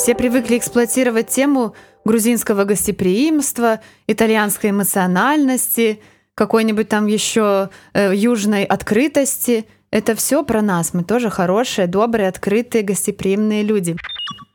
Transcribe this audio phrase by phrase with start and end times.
[0.00, 1.74] Все привыкли эксплуатировать тему
[2.06, 6.00] грузинского гостеприимства, итальянской эмоциональности,
[6.34, 9.66] какой-нибудь там еще э, южной открытости.
[9.90, 10.94] Это все про нас.
[10.94, 13.94] Мы тоже хорошие, добрые, открытые, гостеприимные люди.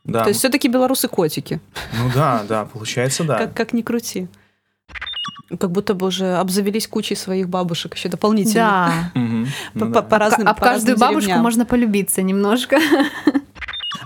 [0.02, 0.24] Да.
[0.24, 1.60] То есть все-таки белорусы котики.
[1.96, 3.38] Ну да, да, получается, да.
[3.38, 4.26] Как, как ни крути.
[5.60, 9.12] Как будто бы уже обзавелись кучей своих бабушек еще дополнительно.
[9.14, 9.20] Да.
[9.74, 10.02] Ну По, да.
[10.02, 11.42] по разным, Об по разным каждую бабушку деревням.
[11.44, 12.80] можно полюбиться немножко.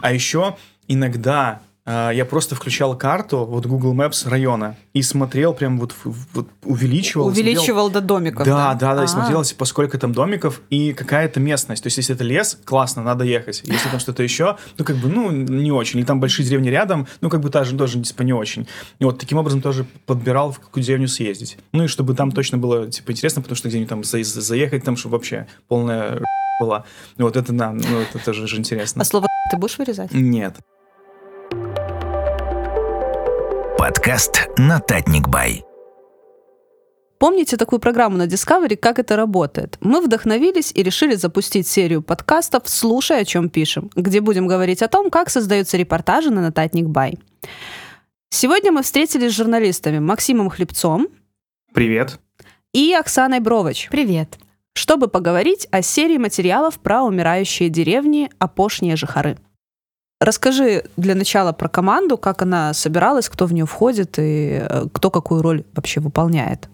[0.02, 0.56] А еще
[0.92, 6.46] иногда а, я просто включал карту, вот Google Maps района, и смотрел прям вот, вот
[6.62, 7.24] увеличивал.
[7.32, 8.46] смотрел- Увеличивал до домиков.
[8.46, 9.08] Да, да, да, и А.
[9.08, 11.82] смотрел, типа, сколько там домиков и какая-то местность.
[11.82, 13.62] То есть, если это лес, классно, надо ехать.
[13.64, 15.98] Если там что-то еще, ну, как бы, ну, не очень.
[16.00, 18.68] Или там большие деревни рядом, ну, как бы, тоже, тоже типа, не очень.
[18.98, 21.56] И вот таким образом тоже подбирал, в какую деревню съездить.
[21.72, 24.84] Ну, и чтобы там точно было, типа, интересно, потому что где-нибудь там за- за- заехать,
[24.84, 26.20] там, чтобы вообще полная
[26.60, 26.84] была.
[27.16, 29.00] Вот это, да, ну, это тоже же интересно.
[29.00, 30.12] А слово ты будешь вырезать?
[30.12, 30.56] Нет.
[33.80, 35.64] Подкаст «Нотатник Бай».
[37.18, 39.78] Помните такую программу на Discovery «Как это работает»?
[39.80, 44.88] Мы вдохновились и решили запустить серию подкастов «Слушай, о чем пишем», где будем говорить о
[44.88, 47.18] том, как создаются репортажи на Нотатник Бай.
[48.28, 51.08] Сегодня мы встретились с журналистами Максимом Хлебцом
[51.72, 52.20] Привет.
[52.74, 54.36] и Оксаной Бровоч, Привет.
[54.74, 59.38] чтобы поговорить о серии материалов про умирающие деревни Опошние Жихары.
[60.20, 65.10] Расскажи для начала про команду, как она собиралась, кто в нее входит и э, кто
[65.10, 66.68] какую роль вообще выполняет.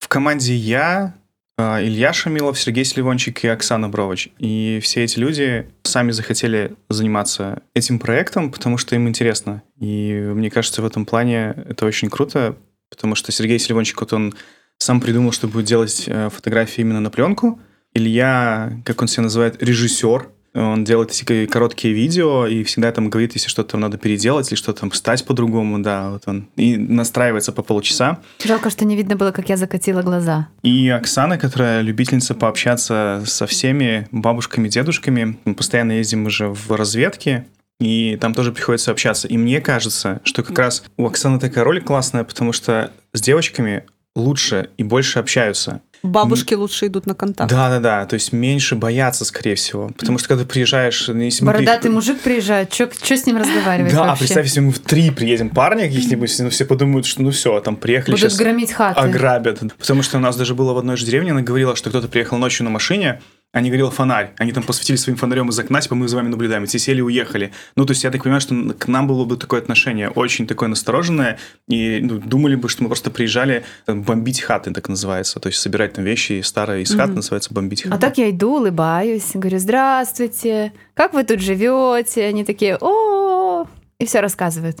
[0.00, 1.14] В команде я,
[1.56, 4.30] а, Илья Шамилов, Сергей Сливончик и Оксана Брович.
[4.38, 9.62] И все эти люди сами захотели заниматься этим проектом, потому что им интересно.
[9.78, 12.56] И мне кажется, в этом плане это очень круто,
[12.90, 14.34] потому что Сергей Сливончик, вот он
[14.78, 17.60] сам придумал, что будет делать э, фотографии именно на пленку.
[17.94, 20.30] Илья, как он себя называет, режиссер.
[20.54, 24.80] Он делает эти короткие видео и всегда там говорит, если что-то надо переделать или что-то
[24.80, 26.48] там встать по-другому, да, вот он.
[26.56, 28.20] И настраивается по полчаса.
[28.44, 30.48] Жалко, что не видно было, как я закатила глаза.
[30.62, 35.38] И Оксана, которая любительница пообщаться со всеми бабушками, дедушками.
[35.44, 37.46] Мы постоянно ездим уже в разведке,
[37.80, 39.26] и там тоже приходится общаться.
[39.26, 43.84] И мне кажется, что как раз у Оксаны такая роль классная, потому что с девочками
[44.14, 45.82] лучше и больше общаются.
[46.04, 47.50] Бабушки лучше идут на контакт.
[47.50, 49.88] Да-да-да, то есть меньше боятся, скорее всего.
[49.98, 51.08] Потому что когда приезжаешь...
[51.08, 54.20] ну, если мы Бородатый при- мужик приезжает, что с ним разговаривать Да, а вообще?
[54.24, 57.76] представь, если мы в три приедем парня каких-нибудь, ну все подумают, что ну все, там
[57.76, 59.00] приехали Будут сейчас громить хаты.
[59.00, 59.60] ограбят.
[59.78, 62.36] Потому что у нас даже было в одной же деревне, она говорила, что кто-то приехал
[62.36, 63.20] ночью на машине,
[63.54, 64.32] а не горел фонарь.
[64.38, 66.64] Они там посветили своим фонарем из окна, типа мы за вами наблюдаем.
[66.64, 67.52] И все сели и уехали.
[67.76, 70.68] Ну, то есть я так понимаю, что к нам было бы такое отношение очень такое
[70.68, 71.38] настороженное.
[71.68, 75.40] И ну, думали бы, что мы просто приезжали там, бомбить хаты, так называется.
[75.40, 77.16] То есть собирать там вещи старые из хат, Мгм.
[77.16, 78.00] называется бомбить А хаты.
[78.00, 82.24] так я иду, улыбаюсь, говорю, здравствуйте, как вы тут живете?
[82.26, 83.66] Они такие, о,
[84.00, 84.78] и все рассказывают.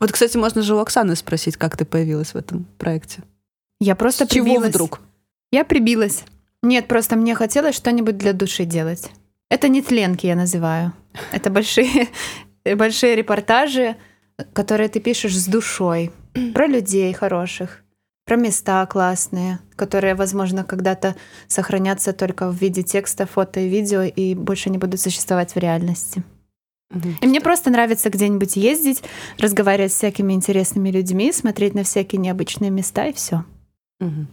[0.00, 3.22] Вот, кстати, можно же у Оксаны спросить, как ты появилась в этом проекте.
[3.78, 4.70] Я просто С чего прибилась.
[4.70, 5.00] вдруг?
[5.52, 6.24] Я прибилась.
[6.66, 9.10] Нет, просто мне хотелось что-нибудь для души делать.
[9.48, 10.92] Это не тленки, я называю.
[11.32, 12.08] Это большие,
[12.76, 13.96] большие репортажи,
[14.52, 16.10] которые ты пишешь с душой.
[16.54, 17.84] Про людей хороших,
[18.24, 21.14] про места классные, которые, возможно, когда-то
[21.46, 26.24] сохранятся только в виде текста, фото и видео и больше не будут существовать в реальности.
[26.90, 27.16] Мгм.
[27.20, 29.04] И мне просто нравится где-нибудь ездить,
[29.38, 33.44] разговаривать с всякими интересными людьми, смотреть на всякие необычные места и все.
[34.00, 34.26] Мгм.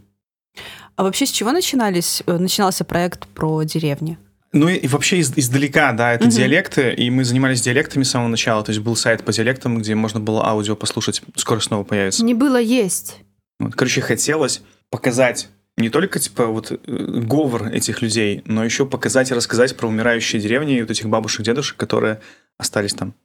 [0.95, 4.17] А вообще с чего начинались, э, начинался проект про деревни?
[4.51, 6.31] Ну и, вообще из- издалека, да, это Мгм.
[6.35, 8.63] диалекты, и мы занимались диалектами с самого начала.
[8.63, 11.23] То есть был сайт по диалектам, где можно было аудио послушать.
[11.35, 12.23] Скоро снова появится.
[12.23, 13.17] Не было есть.
[13.59, 14.61] Вот, Короче, хотелось
[14.91, 19.87] показать не только типа вот э, говор этих людей, но еще показать и рассказать про
[19.87, 22.21] умирающие деревни и вот этих бабушек, дедушек, которые
[22.59, 23.15] остались там.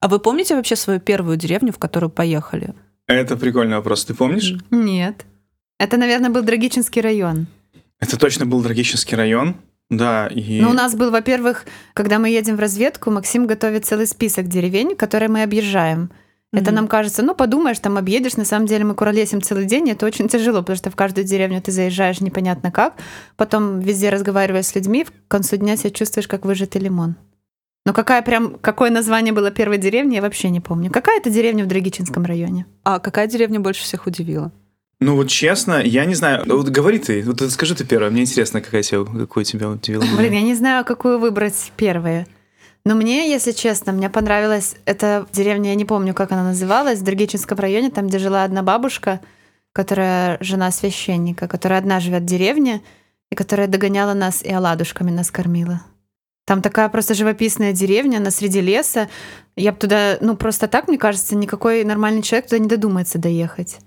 [0.00, 2.74] А вы помните вообще свою первую деревню, в которую поехали?
[3.06, 4.04] Это прикольный вопрос.
[4.04, 4.54] Ты помнишь?
[4.70, 5.24] Нет.
[5.78, 7.46] Это, наверное, был Драгичинский район.
[8.00, 9.56] Это точно был Драгический район.
[9.90, 10.60] Да, и...
[10.60, 14.96] Но у нас был, во-первых, когда мы едем в разведку, Максим готовит целый список деревень,
[14.96, 16.10] которые мы объезжаем.
[16.52, 16.74] Это Мгм.
[16.74, 20.06] нам кажется, ну, подумаешь, там объедешь, на самом деле мы куролесим целый день, и это
[20.06, 22.94] очень тяжело, потому что в каждую деревню ты заезжаешь непонятно как,
[23.36, 27.16] потом везде разговариваешь с людьми, в концу дня себя чувствуешь как выжатый лимон.
[27.84, 30.90] Но какая прям, какое название было первой деревни, я вообще не помню.
[30.90, 32.66] Какая это деревня в Драгичинском районе?
[32.84, 34.52] А какая деревня больше всех удивила?
[35.04, 36.44] Ну вот честно, я не знаю.
[36.46, 38.10] Вот говори ты, вот скажи ты первое.
[38.10, 40.02] Мне интересно, какая тебе, какой тебя удивила.
[40.16, 42.26] Блин, я не знаю, какую выбрать первые.
[42.86, 47.04] Но мне, если честно, мне понравилась эта деревня, я не помню, как она называлась, в
[47.04, 49.20] Драгичинском районе, там, где жила одна бабушка,
[49.74, 52.80] которая жена священника, которая одна живет в деревне,
[53.30, 55.82] и которая догоняла нас и оладушками нас кормила.
[56.46, 59.10] Там такая просто живописная деревня, она среди леса.
[59.54, 63.80] Я бы туда, ну просто так, мне кажется, никакой нормальный человек туда не додумается доехать.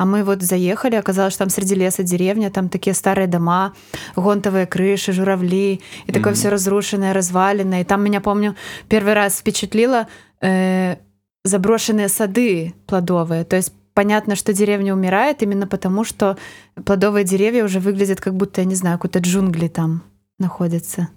[0.00, 3.74] А мы вот заехали, оказалось, что там среди леса деревня, там такие старые дома,
[4.16, 6.34] гонтовые крыши, журавли, и такое Мгм.
[6.36, 7.82] все разрушенное, разваленное.
[7.82, 8.56] И там меня, помню,
[8.88, 10.06] первый раз впечатлило
[10.40, 10.96] э,
[11.44, 13.44] заброшенные сады плодовые.
[13.44, 16.38] То есть понятно, что деревня умирает именно потому, что
[16.86, 20.02] плодовые деревья уже выглядят как будто, я не знаю, какой-то джунгли там
[20.38, 21.08] находятся.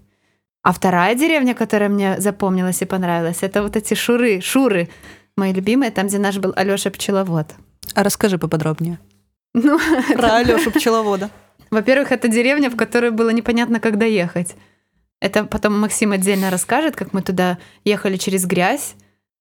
[0.62, 4.89] А вторая деревня, которая мне запомнилась и понравилась, это вот эти шуры, шуры,
[5.38, 7.56] мои любимые, там, где наш был Алёша Пчеловод.
[7.94, 9.00] А расскажи поподробнее.
[9.53, 9.80] Ну,
[10.15, 11.30] Про Алёшу Пчеловода.
[11.69, 14.56] Во-первых, это деревня, в которую было непонятно, когда ехать.
[15.19, 18.95] Это потом Максим отдельно расскажет, как мы туда ехали через грязь,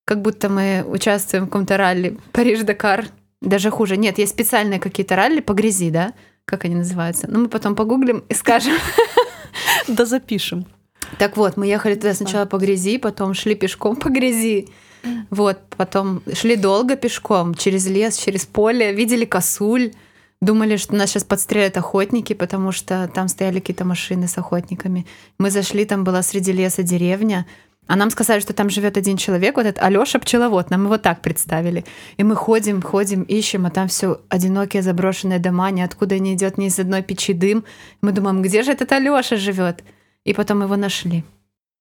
[0.05, 3.07] как будто мы участвуем в каком-то ралли Париж-Дакар.
[3.41, 3.97] Даже хуже.
[3.97, 6.13] Нет, есть специальные какие-то ралли по грязи, да?
[6.45, 7.29] Как они называются?
[7.29, 8.75] Ну, мы потом погуглим и скажем.
[9.89, 10.67] Да запишем.
[11.19, 14.69] Так вот, мы ехали туда сначала по грязи, потом шли пешком по грязи.
[15.31, 19.93] Вот, потом шли долго пешком, через лес, через поле, видели косуль,
[20.41, 25.07] думали, что нас сейчас подстрелят охотники, потому что там стояли какие-то машины с охотниками.
[25.39, 27.47] Мы зашли, там была среди леса деревня,
[27.89, 31.21] а нам сказали, что там живет один человек, вот этот Алёша пчеловод, нам его так
[31.21, 31.85] представили.
[32.17, 36.67] И мы ходим, ходим, ищем, а там все одинокие заброшенные дома, ниоткуда не идет ни
[36.67, 37.65] из одной печи дым.
[38.01, 39.83] Мы думаем, где же этот Алёша живет?
[40.25, 41.25] И потом его нашли.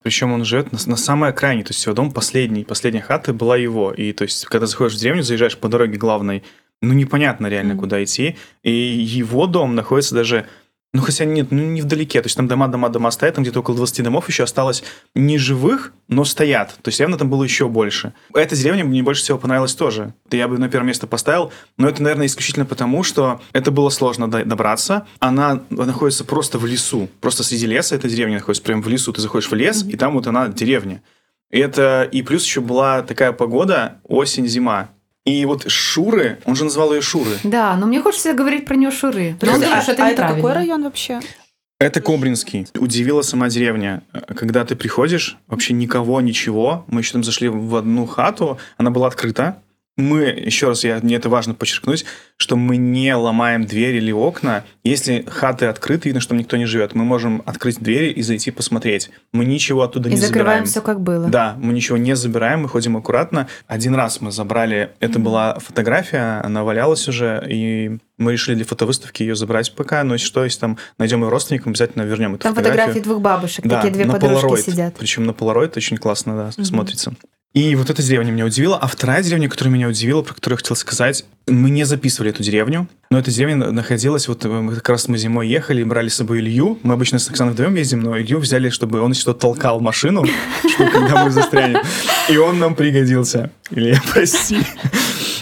[0.03, 3.55] Причем он живет на, на самой окраине, то есть его дом последний, последняя хата была
[3.55, 3.91] его.
[3.91, 6.43] И то есть, когда заходишь в деревню, заезжаешь по дороге главной,
[6.81, 7.81] ну непонятно реально, Мгм.
[7.81, 8.35] куда идти.
[8.63, 10.47] И его дом находится даже,
[10.93, 12.21] ну хотя нет, ну не вдалеке.
[12.21, 14.83] То есть там дома, дома, дома стоят, там где-то около 20 домов еще осталось
[15.15, 16.75] не живых, но стоят.
[16.81, 18.13] То есть явно там было еще больше.
[18.33, 20.13] Эта деревня мне больше всего понравилась тоже.
[20.29, 23.89] Да Я бы на первое место поставил, но это, наверное, исключительно потому, что это было
[23.89, 25.07] сложно до- добраться.
[25.19, 27.07] Она находится просто в лесу.
[27.21, 29.13] Просто среди леса эта деревня находится прямо в лесу.
[29.13, 31.01] Ты заходишь в лес, и там вот она деревня.
[31.51, 34.89] И это и плюс еще была такая погода осень-зима.
[35.25, 37.37] И вот Шуры, он же назвал ее Шуры.
[37.43, 39.35] Да, но мне хочется говорить про нее Шуры.
[39.39, 41.19] Потому а что это а это какой район вообще?
[41.79, 42.67] Это Кобринский.
[42.75, 44.03] Удивила сама деревня.
[44.35, 46.85] Когда ты приходишь, вообще никого, ничего.
[46.87, 49.61] Мы еще там зашли в одну хату, она была открыта.
[50.01, 52.05] Мы, еще раз, я, мне это важно подчеркнуть,
[52.37, 54.63] что мы не ломаем двери или окна.
[54.83, 58.51] Если хаты открыты, видно, что там никто не живет, мы можем открыть двери и зайти
[58.51, 59.09] посмотреть.
[59.31, 60.65] Мы ничего оттуда И не закрываем забираем.
[60.65, 61.27] все как было.
[61.29, 63.47] Да, мы ничего не забираем, мы ходим аккуратно.
[63.67, 69.23] Один раз мы забрали, это была фотография, она валялась уже, и мы решили для фотовыставки
[69.23, 72.53] ее забрать пока, но если что, если там найдем ее родственникам, обязательно вернем эту Там
[72.55, 72.81] фотографию.
[72.87, 74.61] фотографии двух бабушек, Да, такие две подружки Polaroid.
[74.61, 74.95] сидят.
[74.97, 76.65] Причем на Polaroid очень классно да, Мгм.
[76.65, 77.13] смотрится.
[77.53, 78.77] И вот эта деревня меня удивила.
[78.77, 82.43] А вторая деревня, которая меня удивила, про которую я хотел сказать, мы не записывали эту
[82.43, 86.15] деревню, но эта деревня находилась, вот э, мы как раз мы зимой ехали, брали с
[86.15, 86.79] собой Илью.
[86.83, 90.23] Мы обычно с Оксаной вдвоем ездим, но Илью взяли, чтобы он что-то толкал машину,
[90.73, 91.81] чтобы когда мы застрянем.
[92.29, 93.51] И он нам пригодился.
[93.69, 94.59] Илья, прости.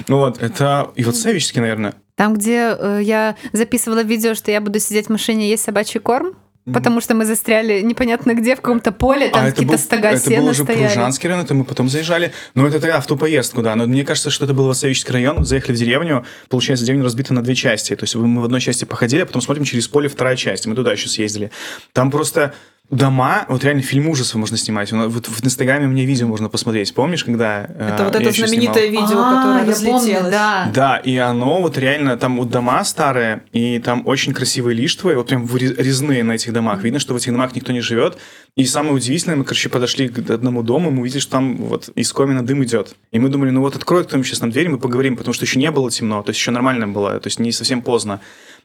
[0.07, 1.93] Вот, это и вот Савичский, наверное.
[2.15, 6.33] Там, где э, я записывала видео, что я буду сидеть в машине есть собачий корм,
[6.65, 10.23] потому что мы застряли непонятно где, в каком-то поле, там А какие-то был, стога это
[10.23, 10.93] был сена уже стояли.
[10.93, 12.31] Пружанский район, это мы потом заезжали.
[12.53, 13.75] Но это тогда в ту поездку, да.
[13.75, 15.45] Но мне кажется, что это был Васовический район.
[15.45, 16.25] Заехали в деревню.
[16.49, 17.95] Получается, деревня разбита на две части.
[17.95, 20.65] То есть мы в одной части походили, а потом смотрим через поле вторая часть.
[20.65, 21.51] Мы туда еще съездили.
[21.93, 22.53] Там просто
[22.89, 24.91] дома, вот реально фильм ужасов можно снимать.
[24.91, 26.93] Вот в Инстаграме мне видео можно посмотреть.
[26.93, 27.65] Помнишь, когда...
[27.69, 29.07] э, Это вот это знаменитое снимал?
[29.07, 30.31] видео, А, которое разлетелось.
[30.31, 30.71] да.
[30.73, 35.27] Да, и оно вот реально, там вот дома старые, и там очень красивые листвы, вот
[35.27, 36.81] прям резные на этих домах.
[36.83, 38.17] Видно, что в этих домах никто не живет.
[38.55, 42.11] И самое удивительное, мы, короче, подошли к одному дому, мы увидели, что там вот из
[42.11, 42.95] комина дым идет.
[43.11, 45.59] И мы думали, ну вот откроет кто-нибудь сейчас нам дверь, мы поговорим, потому что еще
[45.59, 48.19] не было темно, то есть еще нормально было, то есть не совсем поздно.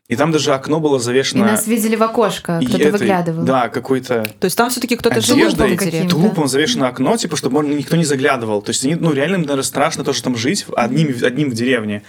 [0.07, 1.47] И там даже окно было И завешено...
[1.47, 3.45] нас видели в окошко, и кто-то выглядывал.
[3.45, 6.09] Да, какой-то То есть там все-таки кто-то жил в деревне.
[6.09, 8.61] трупом завешено окно, типа, чтобы никто не заглядывал.
[8.61, 12.03] То есть, они, ну, реально, им, наверное, страшно тоже там жить, одним, одним в деревне.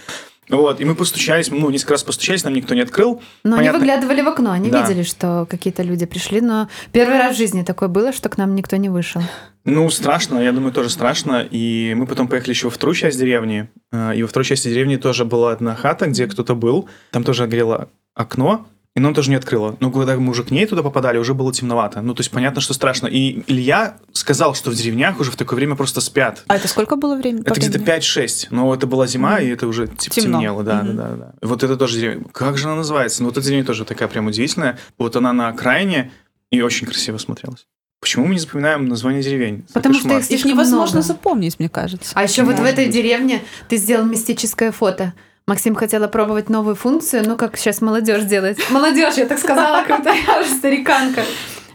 [0.48, 3.20] Вот, и мы постучались, ну, несколько раз постучались, нам никто не открыл.
[3.42, 3.78] Но Понятно.
[3.78, 4.82] они выглядывали в окно, они Да.
[4.82, 8.54] видели, что какие-то люди пришли, но первый раз в жизни такое было, что к нам
[8.54, 9.22] никто не вышел.
[9.64, 11.44] Ну, страшно, я думаю, тоже страшно.
[11.50, 13.68] И мы потом поехали еще во вторую часть деревни.
[13.90, 16.88] Э, И во второй части деревни тоже была одна хата, где кто-то был.
[17.10, 19.76] Там тоже горело окно, и нам тоже не открыло.
[19.78, 22.00] Но когда мы уже к ней туда попадали, уже было темновато.
[22.00, 23.06] Ну, то есть понятно, что страшно.
[23.06, 26.42] И Илья сказал, что в деревнях уже в такое время просто спят.
[26.48, 27.42] А это сколько было времени?
[27.42, 27.98] Это где-то времени?
[28.00, 30.38] 5-6, но это была зима, и это уже типа, Темно.
[30.38, 30.96] темнело, да, Мгм.
[30.96, 31.32] да, да, да.
[31.42, 32.24] Вот это тоже деревня.
[32.32, 33.22] Как же она называется?
[33.22, 34.78] Ну, вот эта деревня тоже такая прям удивительная.
[34.98, 36.10] Вот она на окраине
[36.50, 37.66] и очень красиво смотрелась.
[38.00, 39.64] Почему мы не запоминаем название деревень?
[39.68, 41.06] Это Потому что их невозможно много.
[41.06, 42.12] запомнить, мне кажется.
[42.14, 42.94] А еще вот в Может этой быть.
[42.94, 45.12] деревне ты сделал мистическое фото.
[45.48, 48.58] Максим хотел опробовать новую функцию, ну как сейчас молодежь делает.
[48.68, 51.22] Молодежь, я так сказала, когда я уже стариканка.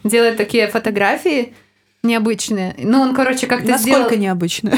[0.04, 1.54] делает такие фотографии
[2.02, 2.74] необычные.
[2.76, 4.20] Ну, он, короче, как-то Насколько сделал...
[4.22, 4.72] необычно.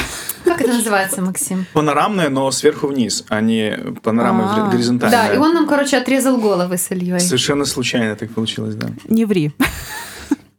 [0.44, 1.66] Как это называется, Максим?
[1.72, 4.70] Панорамная, но сверху вниз, а не панорама А.
[4.70, 5.28] горизонтальная.
[5.28, 7.18] Да, и он нам, короче, отрезал головы с Ильей.
[7.18, 8.90] Совершенно случайно так получилось, да.
[9.08, 9.52] Не ври.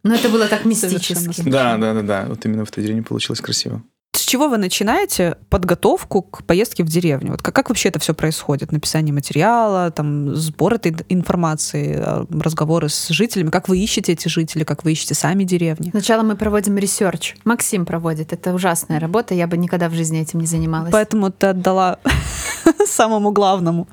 [0.02, 1.40] Но это было так мистически.
[1.48, 2.24] Да, да, да, да.
[2.28, 3.82] Вот именно в той деревне получилось красиво.
[4.26, 7.30] С чего вы начинаете подготовку к поездке в деревню?
[7.30, 8.72] Вот как, как вообще это все происходит?
[8.72, 13.50] Написание материала, там, сбор этой информации, э, разговоры с жителями.
[13.50, 15.90] Как вы ищете эти жители, как вы ищете сами деревни?
[15.90, 17.36] Сначала мы проводим research.
[17.44, 18.32] Максим проводит.
[18.32, 19.32] Это ужасная работа.
[19.32, 20.90] Я бы никогда в жизни этим не занималась.
[20.90, 22.00] Поэтому ты отдала
[22.84, 23.86] самому главному.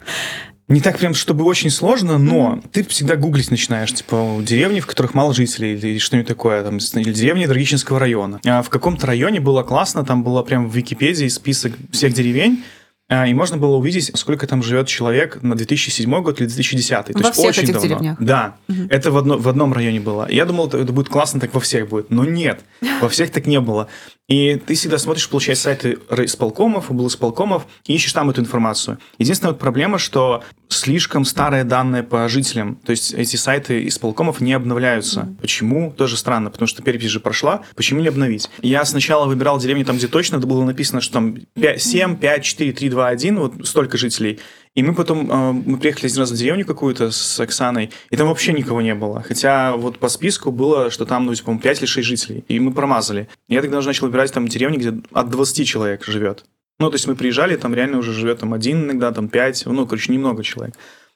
[0.69, 5.13] Не так прям, чтобы очень сложно, но ты всегда гуглить начинаешь, типа, деревни, в которых
[5.13, 8.39] мало жителей, или что-нибудь такое, там, или деревни Драгичинского района.
[8.45, 12.63] А в каком-то районе было классно, там было прям в Википедии список всех деревень,
[13.09, 17.07] а, и можно было увидеть, сколько там живет человек на 2007 год или 2010.
[17.07, 17.87] То Во есть всех очень этих давно.
[17.87, 18.17] деревнях?
[18.19, 18.55] Да.
[18.89, 20.27] Это в, одно- в одном районе было.
[20.31, 22.09] Я думал, это будет классно, так во всех будет.
[22.09, 22.61] Но нет,
[23.01, 23.89] во всех так не было.
[24.33, 28.97] И ты всегда смотришь, получается, сайты исполкомов, исполкомов, и ищешь там эту информацию.
[29.19, 32.77] Единственная вот проблема, что слишком старые данные по жителям.
[32.77, 35.35] То есть эти сайты исполкомов не обновляются.
[35.39, 35.91] Почему?
[35.91, 37.61] Тоже странно, потому что перепись же прошла.
[37.75, 38.49] Почему не обновить?
[38.63, 42.73] Я сначала выбирал деревни там, где точно было написано, что там 5, 7, 5, 4,
[42.73, 44.39] 3, 2, 1, вот столько жителей.
[44.75, 48.27] И мы потом, э, мы приехали один раз в деревню какую-то с Оксаной, и там
[48.27, 49.21] вообще никого не было.
[49.21, 52.43] Хотя вот по списку было, что там, ну, по-моему, 5 или 6 жителей.
[52.47, 53.27] И мы промазали.
[53.47, 56.45] Я тогда уже начал выбирать там деревни, где от 20 человек живет.
[56.79, 59.85] Ну, то есть мы приезжали, там реально уже живет там один иногда, там 5, ну,
[59.85, 60.75] короче, немного человек.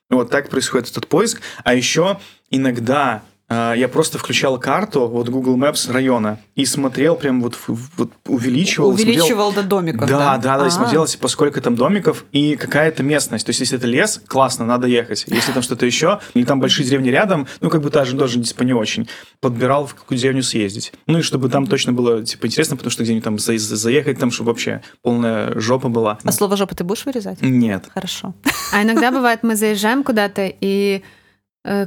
[0.09, 1.41] Вот так происходит этот поиск.
[1.63, 7.55] А еще иногда я просто включал карту, вот Google Maps района, и смотрел прям вот,
[7.55, 8.89] в- вот увеличивал.
[8.93, 10.37] смотрел- Увеличивал до домиков, да, да?
[10.37, 10.71] да, да, и А.
[10.71, 13.45] смотрел, типа, сколько там домиков и какая-то местность.
[13.45, 15.23] То есть, если это лес, классно, надо ехать.
[15.27, 18.63] Если там что-то еще, или там большие деревни рядом, ну, как бы даже тоже, типа,
[18.63, 19.07] не очень.
[19.39, 20.91] Подбирал, в какую деревню съездить.
[21.05, 24.19] Ну, и чтобы там точно было, типа, интересно, потому что где-нибудь там за- за- заехать,
[24.19, 26.17] там, чтобы вообще полная жопа была.
[26.23, 27.41] А слово жопа ты будешь вырезать?
[27.41, 27.85] Нет.
[27.93, 28.33] Хорошо.
[28.73, 31.01] А иногда бывает, мы заезжаем куда-то и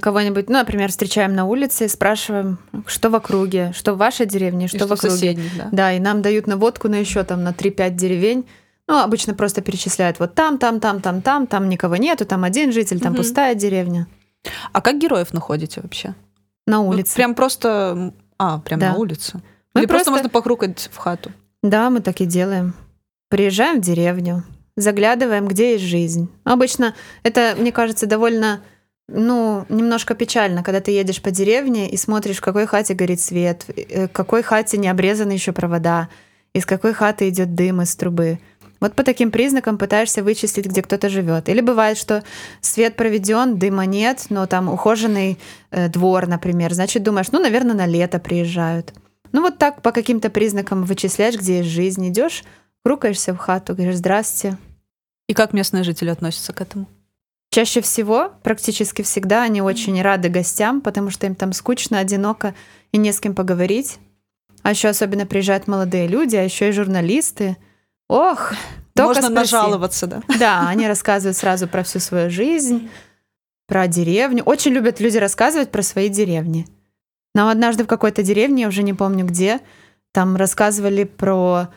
[0.00, 4.68] кого-нибудь, ну, например, встречаем на улице и спрашиваем, что в округе, что в вашей деревне,
[4.68, 5.10] что, И в округе.
[5.10, 5.68] соседних, да?
[5.72, 8.46] Да, и нам дают наводку на еще там на 3-5 деревень.
[8.88, 12.72] Ну, обычно просто перечисляют вот там, там, там, там, там, там никого нету, там один
[12.72, 13.18] житель, там Мгм.
[13.22, 14.06] пустая деревня.
[14.72, 16.14] А как героев находите вообще?
[16.66, 17.14] На Вот улице.
[17.14, 18.12] прям просто...
[18.38, 18.90] А, прям Да.
[18.92, 19.40] на улицу?
[19.74, 21.30] Мы Или просто просто- можно покрукать в хату?
[21.62, 22.74] Да, мы так и делаем.
[23.28, 24.42] Приезжаем в деревню,
[24.76, 26.28] заглядываем, где есть жизнь.
[26.44, 28.60] Обычно это, мне кажется, довольно,
[29.12, 33.64] ну, немножко печально, когда ты едешь по деревне и смотришь, в какой хате горит свет,
[33.76, 36.08] э, в какой хате не обрезаны еще провода,
[36.54, 38.38] из какой хаты идет дым из трубы.
[38.80, 41.48] Вот по таким признакам пытаешься вычислить, где кто-то живет.
[41.48, 42.24] Или бывает, что
[42.62, 45.38] свет проведен, дыма нет, но там ухоженный
[45.70, 46.72] э, двор, например.
[46.72, 48.94] Значит, думаешь, ну, наверное, на лето приезжают.
[49.32, 52.08] Ну, вот так по каким-то признакам вычисляешь, где есть жизнь.
[52.08, 52.42] Идешь,
[52.82, 54.56] крукаешься в хату, говоришь, здрасте.
[55.28, 56.86] И как местные жители относятся к этому?
[57.50, 62.54] Чаще всего, практически всегда, они очень рады гостям, потому что им там скучно, одиноко
[62.92, 63.98] и не с кем поговорить.
[64.62, 67.56] А еще особенно приезжают молодые люди, а еще и журналисты.
[68.08, 68.52] Ох,
[68.94, 69.54] только Можно спроси.
[69.54, 70.22] нажаловаться, да?
[70.38, 72.88] Да, они рассказывают сразу про всю свою жизнь,
[73.66, 74.44] про деревню.
[74.44, 76.66] Очень любят люди рассказывать про свои деревни.
[77.34, 79.60] Нам однажды в какой-то деревне, я уже не помню где,
[80.12, 81.68] там рассказывали про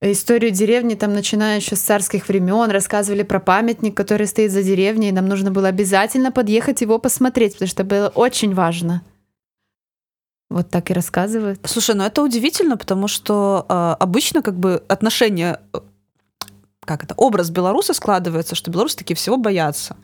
[0.00, 5.08] историю деревни, там начиная еще с царских времен, рассказывали про памятник, который стоит за деревней,
[5.08, 9.02] и нам нужно было обязательно подъехать его посмотреть, потому что было очень важно.
[10.50, 11.60] Вот так и рассказывают.
[11.64, 15.78] Слушай, ну это удивительно, потому что э, обычно как бы отношения, э,
[16.80, 19.96] как это, образ белоруса складывается, что белорусы такие всего боятся.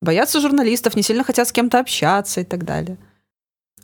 [0.00, 2.96] Боятся журналистов, не сильно хотят с кем-то общаться и так далее.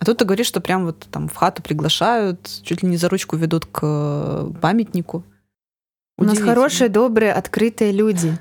[0.01, 3.09] А тут ты говоришь, что прям вот там в хату приглашают, чуть ли не за
[3.09, 5.25] ручку ведут к э, памятнику.
[6.17, 8.37] У нас хорошие, добрые, открытые люди.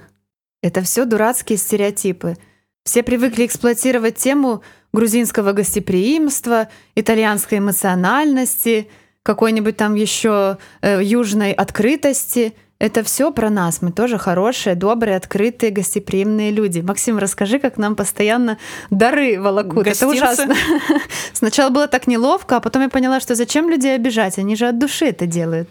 [0.64, 2.38] Это все дурацкие стереотипы.
[2.84, 8.90] Все привыкли эксплуатировать тему грузинского гостеприимства, итальянской эмоциональности,
[9.24, 12.54] какой-нибудь там еще э, южной открытости.
[12.80, 13.82] Это все про нас.
[13.82, 16.80] Мы тоже хорошие, добрые, открытые, гостеприимные люди.
[16.80, 18.60] Максим, расскажи, как нам постоянно
[18.92, 19.88] дары волокут.
[19.88, 20.16] Это Гостинцы?
[20.16, 20.56] ужасно.
[21.34, 24.38] Сначала было так неловко, а потом я поняла, что зачем людей обижать?
[24.38, 25.70] Они же от души это делают.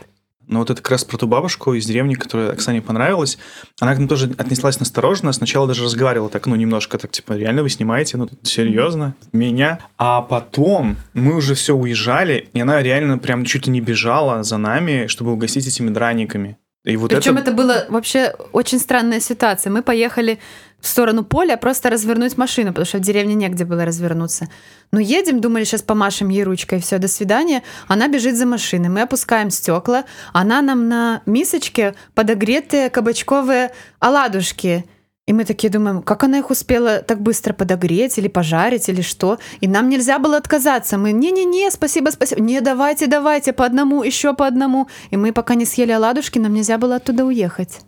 [0.49, 3.37] Но вот это как раз про ту бабушку из деревни, которая Оксане понравилась,
[3.81, 7.63] она к нам тоже отнеслась настороженно, сначала даже разговаривала так, ну, немножко так, типа, реально
[7.63, 9.81] вы снимаете, ну, серьезно, меня?
[9.99, 14.57] А потом мы уже все уезжали, и она реально прям чуть ли не бежала за
[14.57, 16.59] нами, чтобы угостить этими драниками.
[16.87, 17.50] И вот Причем это...
[17.50, 19.73] это была вообще очень странная ситуация.
[19.73, 20.38] Мы поехали
[20.81, 24.49] в сторону поля просто развернуть машину, потому что в деревне негде было развернуться.
[24.93, 27.64] Ну, едем, думали, сейчас помашем ей ручкой, все, до свидания.
[27.88, 28.88] Она бежит за машиной.
[28.88, 30.05] Мы опускаем стекла.
[30.33, 34.85] Она нам на мисочке подогретые кабачковые оладушки.
[35.26, 39.38] И мы такие думаем, как она их успела так быстро подогреть или пожарить или что?
[39.61, 40.99] И нам нельзя было отказаться.
[40.99, 42.40] Мы, не-не-не, спасибо, спасибо.
[42.40, 44.88] Не, давайте, давайте, по одному, еще по одному.
[45.11, 47.80] И мы пока не съели оладушки, нам нельзя было оттуда уехать.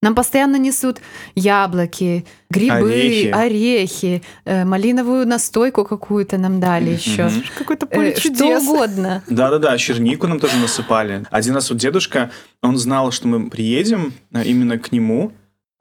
[0.00, 0.98] Нам постоянно несут
[1.34, 3.26] яблоки, грибы, Орехи.
[3.30, 7.28] орехи, э, малиновую настойку какую-то нам дали еще.
[7.58, 9.24] Какое-то Э, что угодно.
[9.28, 11.24] Да-да-да, чернику нам тоже насыпали.
[11.32, 12.30] Один раз вот дедушка,
[12.62, 15.32] он знал, что мы приедем а, именно к нему.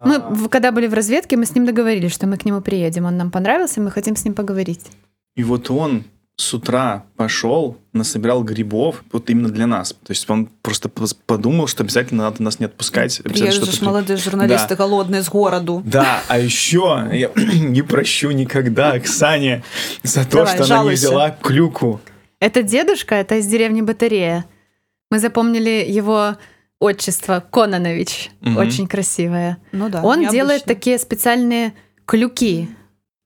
[0.03, 3.05] Мы, А, когда были в разведке, мы с ним договорились, что мы к нему приедем.
[3.05, 4.85] Он нам понравился, мы хотим с ним поговорить.
[5.35, 6.03] И вот он
[6.39, 9.89] с утра пошел, насобирал грибов, вот именно для нас.
[9.93, 13.19] То есть он просто подумал, что обязательно надо нас не отпускать.
[13.23, 14.75] Приезжие что-то молодые журналисты Да.
[14.75, 15.81] голодные с городу.
[15.83, 19.63] Да, а еще я не прощу никогда Оксане
[20.03, 21.07] за то, Давай, что она не жалуйся.
[21.07, 22.01] взяла клюку.
[22.39, 24.45] Это дедушка, это из деревни Батарея.
[25.09, 26.35] Мы запомнили его
[26.79, 28.31] отчество Кононович.
[28.41, 28.57] Мгм.
[28.57, 29.57] Очень красивое.
[29.71, 30.01] Ну да.
[30.03, 30.31] Он необычно.
[30.31, 31.73] делает такие специальные
[32.05, 32.69] клюки.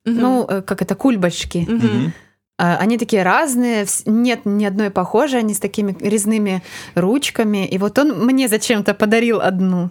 [0.05, 0.19] Мгм.
[0.21, 1.65] Ну, э, как это, кульбочки.
[1.69, 2.13] Мгм.
[2.57, 6.61] А, Они такие разные, нет ни одной похожей, они с такими резными
[6.95, 7.67] ручками.
[7.67, 9.89] И вот он мне зачем-то подарил одну.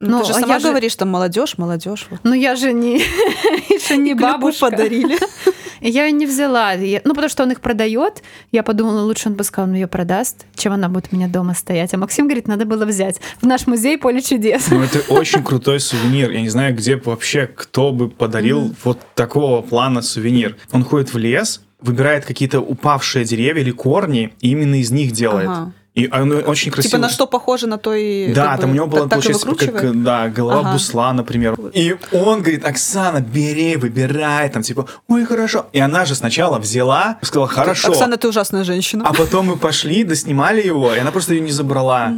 [0.00, 2.06] Ну, Ну, ты же а сама я же- говоришь, там молодежь, молодежь.
[2.10, 2.20] Вот.
[2.22, 2.98] Но я же не,
[3.68, 4.70] еще не бабушка.
[4.70, 5.16] подарили.
[5.80, 6.72] И Я ее не взяла.
[6.72, 8.22] Я- ну, потому что он их продает.
[8.52, 11.54] Я подумала, лучше он бы сказал, он ее продаст, чем она будет у меня дома
[11.54, 11.94] стоять.
[11.94, 14.68] А Максим говорит, надо было взять в наш музей поле чудес.
[14.70, 16.30] Ну, это очень крутой сувенир.
[16.30, 20.56] Я не знаю, где вообще кто бы подарил вот такого плана сувенир.
[20.72, 25.48] Он ходит в лес, выбирает какие-то упавшие деревья или корни, и именно из них делает.
[25.48, 25.72] Ага.
[25.98, 26.90] И он очень красиво.
[26.90, 28.32] Типа на что похоже, на то и...
[28.32, 30.72] Да, там бы, у него была, так- получается, как, да, голова Ага.
[30.72, 31.56] бусла, например.
[31.74, 35.66] И он говорит, Оксана, бери, выбирай, там, типа, ой, хорошо.
[35.72, 37.88] И она же сначала взяла, сказала, хорошо.
[37.88, 39.04] Оксана, ты ужасная женщина.
[39.08, 42.12] А потом мы пошли, доснимали его, и она просто ее не забрала.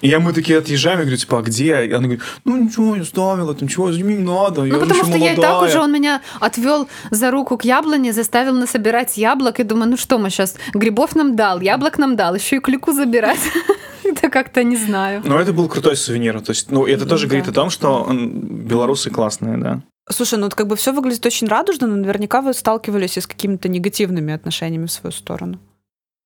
[0.00, 1.84] И я мы такие отъезжаем, я говорю, типа, а где?
[1.84, 5.16] И она говорит, ну ничего, не оставила, там чего, не надо, я Ну, потому что
[5.16, 5.70] я и так молодая».
[5.70, 10.18] уже, он меня отвел за руку к яблоне, заставил насобирать яблок, и думаю, ну что
[10.18, 13.40] мы сейчас, грибов нам дал, яблок нам дал, еще и клюку забирать.
[14.04, 15.22] Это как-то не знаю.
[15.24, 16.40] Но это был крутой сувенир.
[16.40, 19.82] То есть, ну, это тоже говорит о том, что белорусы классные, да.
[20.10, 23.26] Слушай, ну вот как бы все выглядит очень радужно, но наверняка вы сталкивались и с
[23.28, 25.60] какими-то негативными отношениями в свою сторону.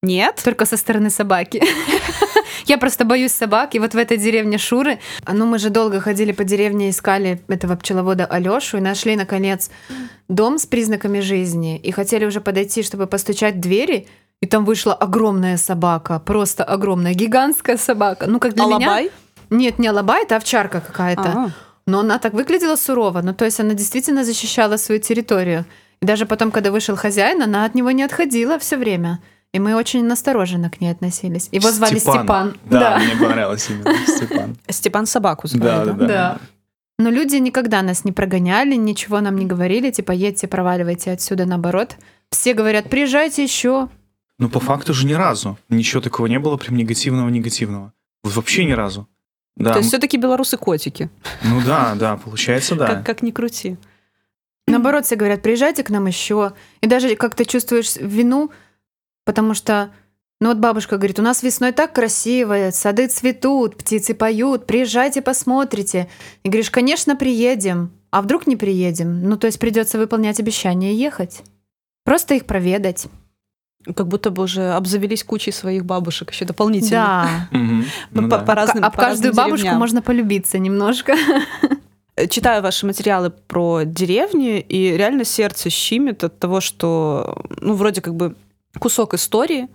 [0.03, 0.41] Нет?
[0.43, 1.63] Только со стороны собаки.
[2.67, 3.75] Я просто боюсь собак.
[3.75, 7.43] И вот в этой деревне Шуры, а ну мы же долго ходили по деревне, искали
[7.49, 9.71] этого пчеловода Алешу и нашли, наконец,
[10.29, 11.79] дом с признаками жизни.
[11.79, 14.07] И хотели уже подойти, чтобы постучать в двери,
[14.41, 18.27] и там вышла огромная собака, просто огромная, гигантская собака.
[18.27, 18.77] Ну, как для меня...
[18.77, 19.11] Алабай?
[19.51, 21.23] Нет, не алабай, это овчарка какая-то.
[21.23, 21.51] А,
[21.87, 23.23] Но она так выглядела сурово.
[23.23, 25.65] Ну, то есть она действительно защищала свою территорию.
[26.01, 29.21] И даже потом, когда вышел хозяин, она от него не отходила все время.
[29.55, 31.49] И мы очень настороженно к ней относились.
[31.53, 32.57] Его звали Степан.
[32.65, 34.57] Да, мне понравилось именно Степан.
[34.69, 35.93] Степан собаку звали, Да, да?
[35.93, 36.07] да, да.
[36.07, 36.39] Да.
[36.99, 41.97] Но люди никогда нас не прогоняли, ничего нам не говорили, типа, едьте, проваливайте отсюда, наоборот.
[42.31, 43.89] Все говорят, приезжайте еще.
[44.41, 45.57] Ну, по факту же ни разу.
[45.69, 47.93] Ничего такого не было прям негативного-негативного.
[48.25, 49.09] Вот вообще ни разу.
[49.57, 51.11] Да, То есть все-таки белорусы-котики.
[51.45, 52.87] ну да, да, получается, да.
[52.89, 53.77] Как, как ни крути.
[54.67, 56.55] Наоборот, все говорят, приезжайте к нам еще.
[56.81, 58.51] И даже как ты чувствуешь вину,
[59.25, 59.91] потому что,
[60.41, 66.09] ну вот бабушка говорит, у нас весной так красиво, сады цветут, птицы поют, приезжайте, посмотрите.
[66.43, 67.91] И говоришь, конечно, приедем.
[68.11, 69.29] А вдруг не приедем?
[69.29, 71.43] Ну, то есть придется выполнять обещание и ехать.
[72.05, 73.07] Просто их проведать.
[73.97, 77.29] Как будто бы уже обзавелись кучей своих бабушек еще дополнительно.
[77.51, 77.59] Да.
[78.13, 78.39] Ну По, да.
[78.39, 79.79] по разным, Об по разным каждую бабушку деревням.
[79.81, 81.15] можно полюбиться немножко.
[82.17, 88.01] Э, Читаю ваши материалы про деревни, и реально сердце щимит от того, что, ну, вроде
[88.01, 88.37] как бы
[88.79, 89.69] кусок истории,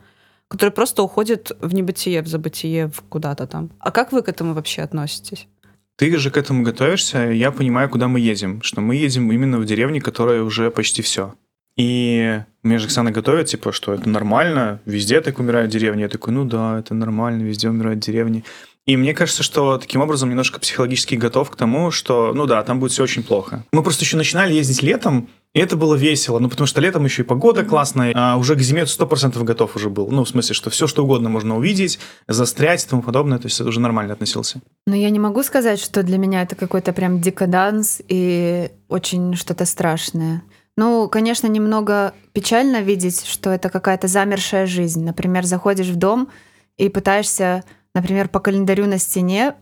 [0.47, 3.71] который просто уходит в небытие, в забытие, в куда-то там.
[3.79, 5.47] А как вы к этому вообще относитесь?
[5.95, 8.61] Ты же к этому готовишься, я понимаю, куда мы едем.
[8.61, 11.35] Что мы едем именно в деревне, которая уже почти все.
[11.75, 16.01] И меня же Оксана готовит, типа, что это нормально, везде так умирают деревни.
[16.01, 18.43] Я такой, ну да, это нормально, везде умирают деревни.
[18.85, 22.79] И мне кажется, что таким образом немножко психологически готов к тому, что, ну да, там
[22.79, 23.63] будет все очень плохо.
[23.71, 27.23] Мы просто еще начинали ездить летом, и это было весело, ну потому что летом еще
[27.23, 30.07] и погода классная, а уже к зиме 100% готов уже был.
[30.11, 33.59] Ну, в смысле, что все что угодно можно увидеть, застрять и тому подобное, то есть
[33.59, 34.61] это уже нормально относился.
[34.85, 39.65] Но я не могу сказать, что для меня это какой-то прям декаданс и очень что-то
[39.65, 40.43] страшное.
[40.77, 45.03] Ну, конечно, немного печально видеть, что это какая-то замершая жизнь.
[45.03, 46.29] Например, заходишь в дом
[46.77, 47.63] и пытаешься,
[47.95, 49.55] например, по календарю на стене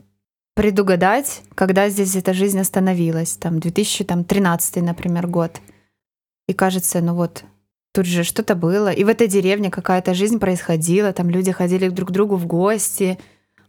[0.53, 3.37] предугадать, когда здесь эта жизнь остановилась.
[3.37, 5.61] Там 2013, например, год.
[6.47, 7.43] И кажется, ну вот,
[7.93, 8.91] тут же что-то было.
[8.91, 13.17] И в этой деревне какая-то жизнь происходила, там люди ходили друг к другу в гости,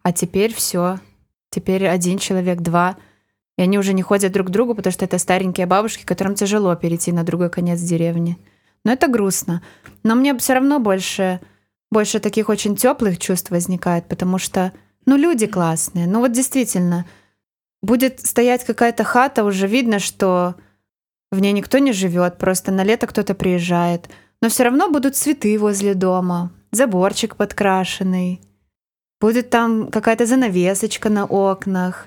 [0.02, 0.98] а теперь все.
[1.50, 2.96] Теперь один человек, два.
[3.56, 6.74] И они уже не ходят друг к другу, потому что это старенькие бабушки, которым тяжело
[6.76, 8.38] перейти на другой конец деревни.
[8.84, 9.62] Но это грустно.
[10.04, 11.40] Но мне все равно больше,
[11.90, 14.72] больше таких очень теплых чувств возникает, потому что,
[15.06, 16.06] ну, люди классные.
[16.06, 17.06] Ну, вот действительно,
[17.82, 20.54] будет стоять какая-то хата, уже видно, что
[21.30, 24.08] в ней никто не живет, просто на лето кто-то приезжает.
[24.40, 28.40] Но все равно будут цветы возле дома, заборчик подкрашенный,
[29.20, 32.06] будет там какая-то занавесочка на окнах,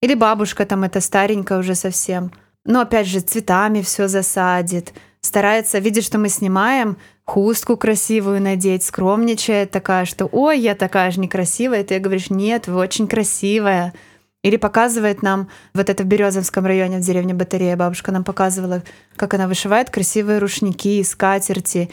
[0.00, 2.32] или бабушка там эта старенькая уже совсем.
[2.64, 9.70] Но опять же, цветами все засадит, старается, видит, что мы снимаем, хустку красивую надеть, скромничает
[9.70, 11.80] такая, что «Ой, я такая же некрасивая».
[11.80, 13.92] И ты говоришь «Нет, вы очень красивая».
[14.42, 18.82] Или показывает нам, вот это в Березовском районе, в деревне Батарея, бабушка нам показывала,
[19.16, 21.90] как она вышивает красивые рушники, скатерти.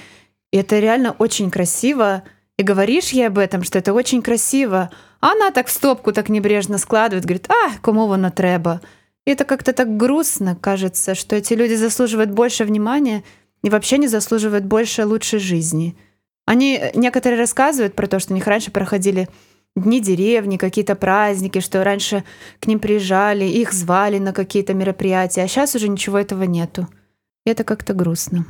[0.51, 2.23] И это реально очень красиво.
[2.57, 4.89] И говоришь ей об этом, что это очень красиво.
[5.21, 8.81] А она так в стопку так небрежно складывает, говорит, а, кому воно треба.
[9.25, 13.23] И это как-то так грустно, кажется, что эти люди заслуживают больше внимания
[13.61, 15.95] и вообще не заслуживают больше лучшей жизни.
[16.47, 19.29] Они некоторые рассказывают про то, что у них раньше проходили
[19.83, 22.23] дни деревни, какие-то праздники, что раньше
[22.59, 26.87] к ним приезжали, их звали на какие-то мероприятия, а сейчас уже ничего этого нету.
[27.45, 28.45] Это как-то грустно.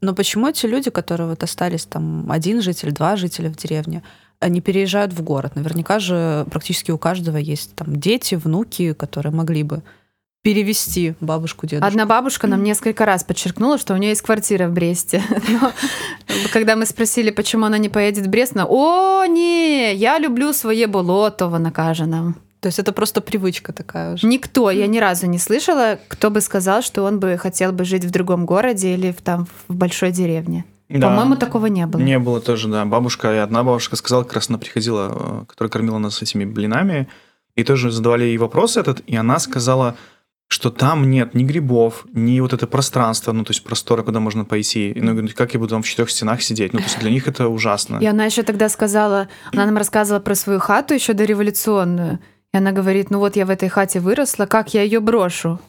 [0.00, 4.02] Но почему эти люди, которые вот остались там один житель, два жителя в деревне,
[4.40, 5.56] они переезжают в город?
[5.56, 9.82] Наверняка же практически у каждого есть там дети, внуки, которые могли бы
[10.46, 11.88] перевести бабушку, дедушку.
[11.88, 15.20] Одна бабушка нам несколько раз подчеркнула, что у нее есть квартира в Бресте.
[15.48, 15.72] Но
[16.52, 20.86] когда мы спросили, почему она не поедет в Брест, она, о, не, я люблю свое
[20.86, 22.36] болото, вона каже нам.
[22.60, 24.24] То есть это просто привычка такая уже.
[24.28, 28.04] Никто, я ни разу не слышала, кто бы сказал, что он бы хотел бы жить
[28.04, 30.64] в другом городе или в, там в большой деревне.
[30.88, 31.08] Да.
[31.08, 32.00] По-моему, такого не было.
[32.00, 32.84] Не было тоже, да.
[32.84, 37.08] Бабушка, и одна бабушка сказала, как раз она приходила, э, которая кормила нас этими блинами,
[37.56, 39.96] и тоже задавали ей вопрос этот, и она сказала,
[40.48, 44.44] что там нет ни грибов, ни вот это пространство, ну, то есть простора, куда можно
[44.44, 44.92] пойти.
[44.92, 46.72] И, ну, как я буду там в четырех стенах сидеть?
[46.72, 47.98] Ну, то есть для них это ужасно.
[47.98, 52.20] И она еще тогда сказала, она нам рассказывала про свою хату еще дореволюционную.
[52.52, 55.60] И она говорит, ну вот я в этой хате выросла, как я ее брошу?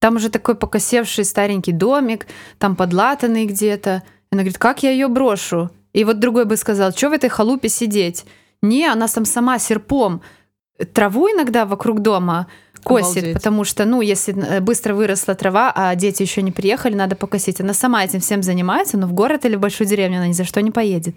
[0.00, 2.26] Там уже такой покосевший старенький домик,
[2.58, 4.02] там подлатанный где-то.
[4.30, 5.70] Она говорит, как я ее брошу?
[5.92, 8.24] И вот другой бы сказал, что в этой халупе сидеть?
[8.62, 10.22] Не, она там сама серпом
[10.92, 12.46] траву иногда вокруг дома
[12.82, 13.34] косит, Обалдеть.
[13.34, 17.60] потому что, ну, если э, быстро выросла трава, а дети еще не приехали, надо покосить.
[17.60, 20.44] Она сама этим всем занимается, но в город или в большую деревню она ни за
[20.44, 21.14] что не поедет.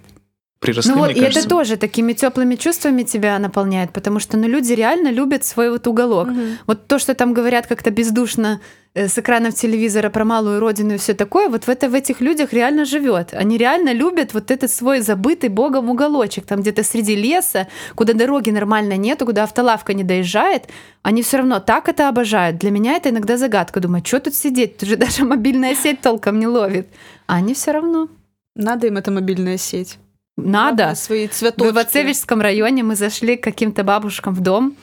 [0.60, 1.40] Приросли, ну мне и кажется.
[1.40, 5.86] это тоже такими теплыми чувствами тебя наполняет, потому что, ну, люди реально любят свой вот
[5.86, 6.30] уголок.
[6.66, 8.62] Вот то, что там говорят как-то бездушно
[8.94, 12.22] э, с экранов телевизора про малую родину и все такое, вот в, это, в этих
[12.22, 13.34] людях реально живет.
[13.34, 18.50] Они реально любят вот этот свой забытый богом уголочек, там где-то среди леса, куда дороги
[18.50, 20.70] нормально нету, куда автолавка не доезжает,
[21.04, 22.58] они все равно так это обожают.
[22.58, 23.82] Для меня это иногда загадка.
[23.82, 24.78] Думаю, что тут сидеть?
[24.78, 26.88] Тут же даже мобильная сеть толком не ловит.
[27.28, 28.08] А они все равно.
[28.56, 30.00] Надо им эта мобильная сеть.
[30.38, 30.96] Надо.
[30.96, 31.72] Свои В цветочки.
[31.72, 34.76] Ивацевичском районе мы зашли к каким-то бабушкам в дом.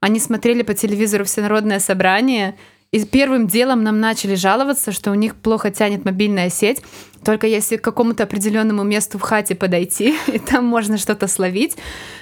[0.00, 2.56] Они смотрели по телевизору всенародное собрание.
[2.92, 6.82] И первым делом нам начали жаловаться, что у них плохо тянет мобильная сеть.
[7.24, 11.76] Только если к какому-то определенному месту в хате подойти, и там можно что-то словить.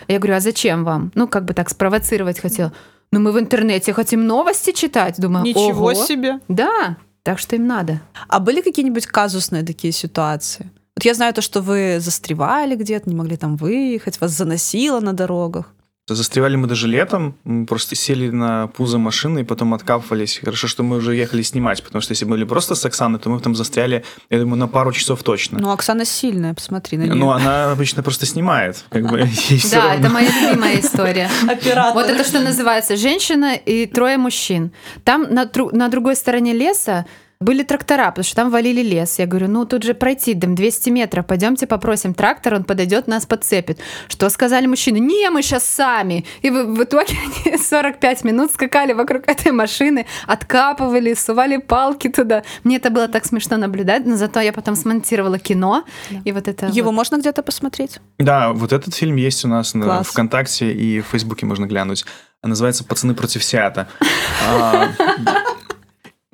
[0.09, 1.12] Я говорю, а зачем вам?
[1.14, 2.73] Ну, как бы так спровоцировать хотел.
[3.12, 5.20] Ну, мы в интернете хотим новости читать.
[5.20, 5.94] Думаю, Ничего ого.
[5.94, 6.40] себе.
[6.49, 8.01] Да, так что им надо.
[8.29, 10.70] А были какие-нибудь казусные такие ситуации?
[10.96, 15.12] Вот я знаю то, что вы застревали где-то, не могли там выехать, вас заносило на
[15.12, 15.74] дорогах.
[16.07, 20.38] Застревали мы даже летом, мы просто сели на пузо машины и потом откапывались.
[20.38, 23.30] Хорошо, что мы уже ехали снимать, потому что если бы были просто с Оксаной, то
[23.30, 25.59] мы там застряли, я думаю, на пару часов точно.
[25.61, 27.14] Ну, Оксана сильная, посмотри на нее.
[27.14, 29.26] Ну, она обычно просто снимает, как бы,
[29.72, 31.30] Да, это моя любимая история.
[31.48, 31.94] Оператор.
[31.94, 34.72] Вот это что называется женщина и трое мужчин.
[35.04, 37.07] Там на, на другой стороне леса
[37.44, 39.18] были трактора, потому что там валили лес.
[39.18, 43.26] Я говорю, ну тут же пройти, там 200 метров, пойдемте попросим трактор, он подойдет, нас
[43.26, 43.78] подцепит.
[44.09, 44.98] Что сказали мужчины?
[44.98, 46.24] Не, мы сейчас сами.
[46.42, 52.42] И в, в итоге они 45 минут скакали вокруг этой машины, откапывали, сували палки туда.
[52.64, 55.85] Мне это было так смешно наблюдать, но зато я потом смонтировала кино.
[56.24, 56.96] И вот это Его вот.
[56.96, 58.00] можно где-то посмотреть?
[58.18, 60.07] Да, вот этот фильм есть у нас на Класс.
[60.09, 62.04] ВКонтакте и в Фейсбуке можно глянуть.
[62.42, 63.88] А Называется «Пацаны против Сиата».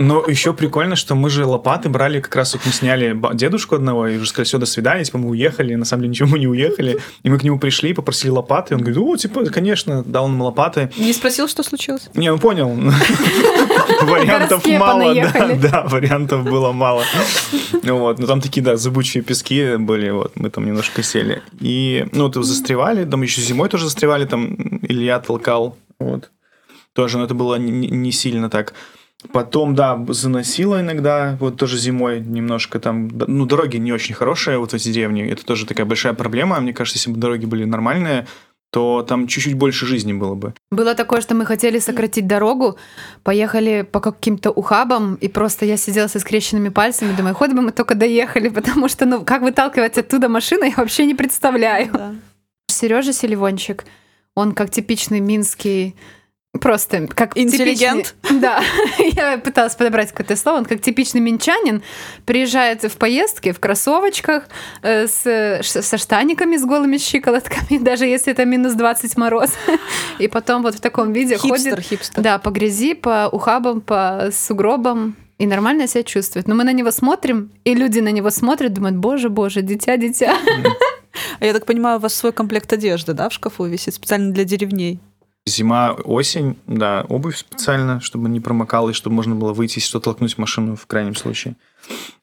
[0.00, 4.08] Но еще прикольно, что мы же лопаты брали, как раз вот мы сняли дедушку одного,
[4.08, 6.48] и уже сказали, все, до свидания, типа мы уехали, на самом деле ничего мы не
[6.48, 7.00] уехали.
[7.22, 10.40] И мы к нему пришли, попросили лопаты, и он говорит, о, типа, конечно, дал нам
[10.40, 10.90] лопаты.
[10.96, 12.08] Не спросил, что случилось?
[12.14, 12.70] Не, ну понял.
[14.00, 17.04] Вариантов мало, да, да, вариантов было мало.
[17.82, 21.42] Ну Вот, но там такие, да, зыбучие пески были, вот, мы там немножко сели.
[21.60, 26.30] И, ну, застревали, там еще зимой тоже застревали, там Илья толкал, вот.
[26.94, 28.72] Тоже, но это было не сильно так.
[29.32, 34.72] Потом, да, заносило иногда, вот тоже зимой немножко там, ну, дороги не очень хорошие вот
[34.72, 38.26] в эти деревни, это тоже такая большая проблема, мне кажется, если бы дороги были нормальные,
[38.70, 40.54] то там чуть-чуть больше жизни было бы.
[40.70, 42.76] Было такое, что мы хотели сократить дорогу,
[43.22, 47.72] поехали по каким-то ухабам, и просто я сидела со скрещенными пальцами, думаю, хоть бы мы
[47.72, 51.92] только доехали, потому что, ну, как выталкивать оттуда машину, я вообще не представляю.
[51.92, 52.14] Да.
[52.68, 53.84] Сережа Селивончик,
[54.34, 55.96] он как типичный минский
[56.60, 58.16] Просто как Интеллигент.
[58.22, 58.60] типичный- Да,
[58.98, 60.56] я пыталась подобрать какое-то слово.
[60.58, 61.80] Он как типичный минчанин
[62.26, 64.48] приезжает в поездке в кроссовочках
[64.82, 69.50] э, с, со штаниками с голыми щиколотками, даже если это минус 20 мороз.
[70.18, 72.20] И потом вот в таком виде Хипстер, ходит хипстер.
[72.22, 75.14] да, по грязи, по ухабам, по сугробам.
[75.38, 76.48] И нормально себя чувствует.
[76.48, 80.36] Но мы на него смотрим, и люди на него смотрят, думают, боже, боже, дитя, дитя.
[81.38, 84.44] А я так понимаю, у вас свой комплект одежды, да, в шкафу висит специально для
[84.44, 85.00] деревней?
[85.50, 90.00] Зима, осень, да, обувь специально, чтобы не промокало, и чтобы можно было выйти, если что,
[90.00, 91.56] толкнуть машину в крайнем случае.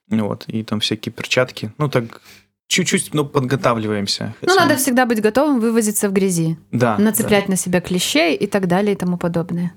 [0.10, 1.72] Вот, и там всякие перчатки.
[1.78, 2.22] Ну, так
[2.68, 4.34] чуть-чуть, ну, подготавливаемся.
[4.42, 6.58] Ну, надо всегда быть готовым вывозиться в грязи.
[6.72, 9.74] да, нацеплять на себя клещей и так далее и тому подобное.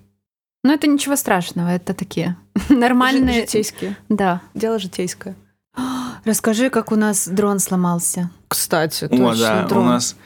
[0.63, 2.37] Но это ничего страшного, это такие
[2.69, 3.35] нормальные...
[3.35, 3.97] Жи- Житейские.
[4.09, 4.43] Да.
[4.55, 5.35] Дело житейское.
[6.25, 8.31] Расскажи, как у нас дрон сломался.
[8.49, 9.87] Кстати, О, точно, да, дрон.
[9.87, 10.17] у нас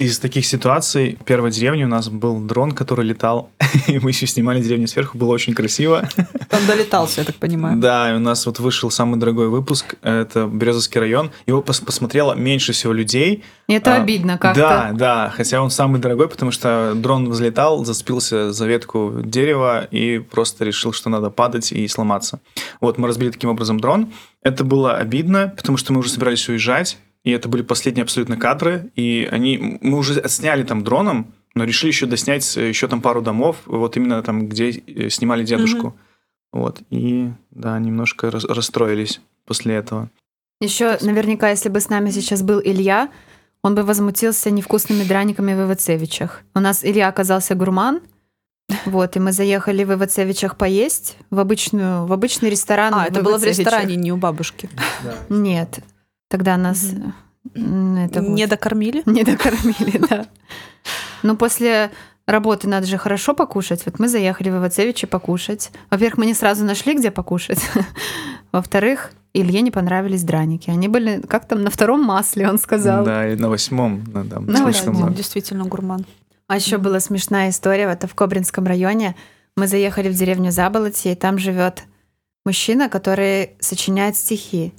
[0.00, 3.50] из таких ситуаций в первой деревне у нас был дрон, который летал,
[3.86, 6.08] и мы еще снимали деревню сверху, было очень красиво.
[6.50, 7.76] Он долетался, я так понимаю.
[7.78, 11.30] Да, и у нас вот вышел самый дорогой выпуск, это Березовский район.
[11.46, 13.44] Его пос- посмотрело меньше всего людей.
[13.68, 14.60] И это А, обидно как-то.
[14.60, 20.18] Да, да, хотя он самый дорогой, потому что дрон взлетал, зацепился за ветку дерева и
[20.18, 22.40] просто решил, что надо падать и сломаться.
[22.80, 24.12] Вот, мы разбили таким образом дрон.
[24.42, 28.90] Это было обидно, потому что мы уже собирались уезжать, и это были последние абсолютно кадры,
[28.94, 33.56] и они, мы уже отсняли там дроном, но решили еще доснять еще там пару домов,
[33.66, 35.96] вот именно там, где э, снимали дедушку.
[36.52, 40.10] Вот, и да, немножко рас- расстроились после этого.
[40.60, 43.10] Еще наверняка, если бы с нами сейчас был Илья,
[43.62, 46.42] он бы возмутился невкусными драниками в Ивацевичах.
[46.54, 48.00] У нас Илья оказался гурман,
[48.84, 52.94] вот, и мы заехали в Ивацевичах поесть в обычную, в обычный ресторан.
[52.94, 54.68] А, это было в ресторане, не у бабушки.
[55.28, 55.80] Нет,
[56.30, 56.92] тогда нас
[57.54, 58.30] м, это вот.
[58.30, 59.02] Не докормили?
[59.06, 60.26] Не докормили, да.
[61.22, 61.90] Но после
[62.26, 63.82] работы надо же хорошо покушать.
[63.84, 65.70] Вот мы заехали в Ивацевичи покушать.
[65.90, 67.60] Во-первых, мы не сразу нашли, где покушать.
[68.52, 70.70] Во-вторых, Илье не понравились драники.
[70.70, 73.04] Они были как там на втором масле, он сказал.
[73.04, 75.12] Да, и на восьмом, ну, там, На восьмом.
[75.12, 76.06] Действительно гурман.
[76.46, 77.84] А еще была смешная история.
[77.84, 79.14] Это в Кобринском районе.
[79.56, 81.84] Мы заехали в деревню Заболотье, и там живет
[82.44, 84.72] мужчина, который сочиняет стихи.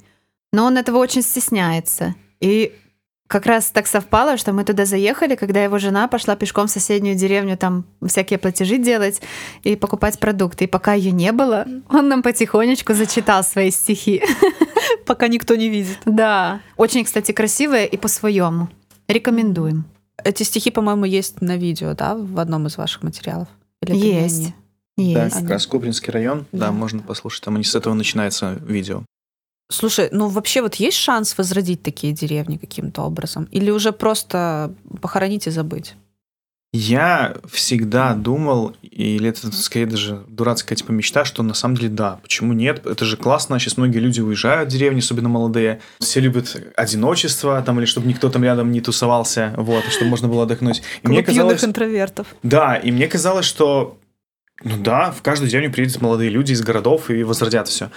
[0.52, 2.14] Но он этого очень стесняется.
[2.40, 2.74] И
[3.32, 7.16] как раз так совпало, что мы туда заехали, когда его жена пошла пешком в соседнюю
[7.16, 9.22] деревню там всякие платежи делать
[9.62, 10.64] и покупать продукты.
[10.64, 14.22] И пока ее не было, он нам потихонечку зачитал свои стихи.
[15.06, 15.98] Пока никто не видит.
[16.04, 16.60] Да.
[16.76, 18.68] Очень, кстати, красивые и по-своему.
[19.08, 19.86] Рекомендуем.
[20.22, 23.48] Эти стихи, по-моему, есть на видео, да, в одном из ваших материалов?
[23.80, 24.52] Или Есть.
[24.98, 25.14] они?
[25.14, 25.36] Да, Есть.
[25.36, 26.66] как раз Купринский район, да.
[26.66, 26.72] Да.
[26.72, 29.04] можно послушать, там они с этого начинается видео.
[29.70, 33.48] Слушай, ну вообще вот есть шанс возродить такие деревни каким-то образом?
[33.52, 35.94] Или уже просто похоронить и забыть?
[36.74, 42.18] Я всегда думал, или это скорее даже дурацкая типа мечта, что на самом деле да,
[42.22, 42.86] почему нет?
[42.86, 45.82] Это же классно, сейчас многие люди уезжают в деревни, особенно молодые.
[46.00, 50.28] Все любят одиночество, там, или чтобы никто там рядом не тусовался, вот, и чтобы можно
[50.28, 50.82] было отдохнуть.
[51.02, 52.26] И мне Клуб юных казалось, интровертов.
[52.42, 53.98] да, и мне казалось, что
[54.64, 57.90] ну да, в каждую деревню приедут молодые люди из городов и возродят все.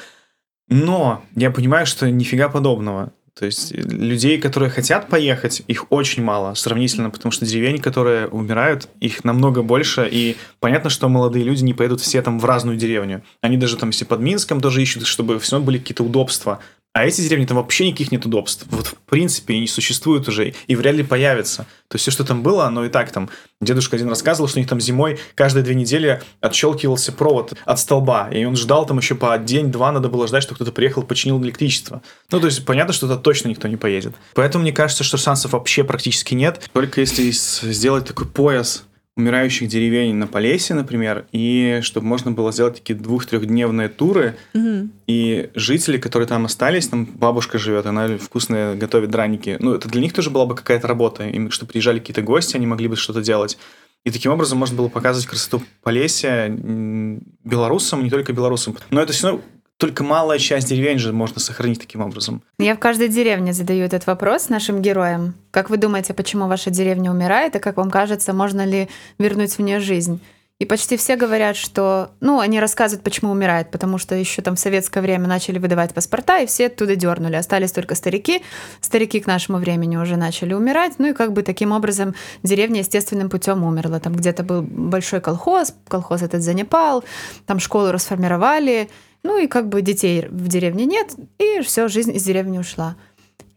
[0.68, 3.14] Но я понимаю, что нифига подобного.
[3.38, 8.28] То есть э, людей, которые хотят поехать, их очень мало сравнительно, потому что деревень, которые
[8.28, 10.08] умирают, их намного больше.
[10.10, 13.24] И понятно, что молодые люди не поедут все там в разную деревню.
[13.42, 16.60] Они даже там, если под Минском тоже ищут, чтобы все были какие-то удобства.
[16.96, 18.66] А эти деревни, там вообще никаких нет удобств.
[18.70, 21.64] Вот в принципе не существует уже и вряд ли появится.
[21.90, 23.30] То есть все, что там было, оно и так там.
[23.60, 28.30] Дедушка один рассказывал, что у них там зимой каждые две недели отщелкивался провод от столба.
[28.32, 32.02] И он ждал там еще по день-два, надо было ждать, что кто-то приехал, починил электричество.
[32.32, 34.16] Ну, то есть понятно, что туда точно никто не поедет.
[34.34, 36.70] Поэтому мне кажется, что шансов вообще практически нет.
[36.72, 38.86] Только если сделать такой пояс
[39.18, 44.92] умирающих деревень на Полесе, например, и чтобы можно было сделать такие двух-трехдневные туры, Мгм.
[45.08, 49.58] и жители, которые там остались, там бабушка живет, она вкусно готовит драники.
[49.60, 51.28] Ну, это для них тоже была бы какая-то работа.
[51.28, 53.58] Им, что приезжали какие-то гости, они могли бы что-то делать.
[54.04, 58.76] И таким образом можно было показывать красоту Полесья белорусам, не только белорусам.
[58.90, 59.42] Но это все равно
[59.78, 62.42] только малая часть деревень же можно сохранить таким образом.
[62.58, 65.34] Я в каждой деревне задаю этот вопрос нашим героям.
[65.52, 69.62] Как вы думаете, почему ваша деревня умирает, и как вам кажется, можно ли вернуть в
[69.62, 70.22] нее жизнь?
[70.58, 74.60] И почти все говорят, что, ну, они рассказывают, почему умирает, потому что еще там в
[74.60, 77.36] советское время начали выдавать паспорта, и все оттуда дернули.
[77.36, 78.42] Остались только старики.
[78.80, 80.94] Старики к нашему времени уже начали умирать.
[80.98, 84.00] Ну и как бы таким образом деревня естественным путем умерла.
[84.00, 87.04] Там где-то был большой колхоз, колхоз этот занепал,
[87.46, 88.90] там школу расформировали,
[89.26, 92.96] ну и как бы детей в деревне нет, и все, жизнь из деревни ушла.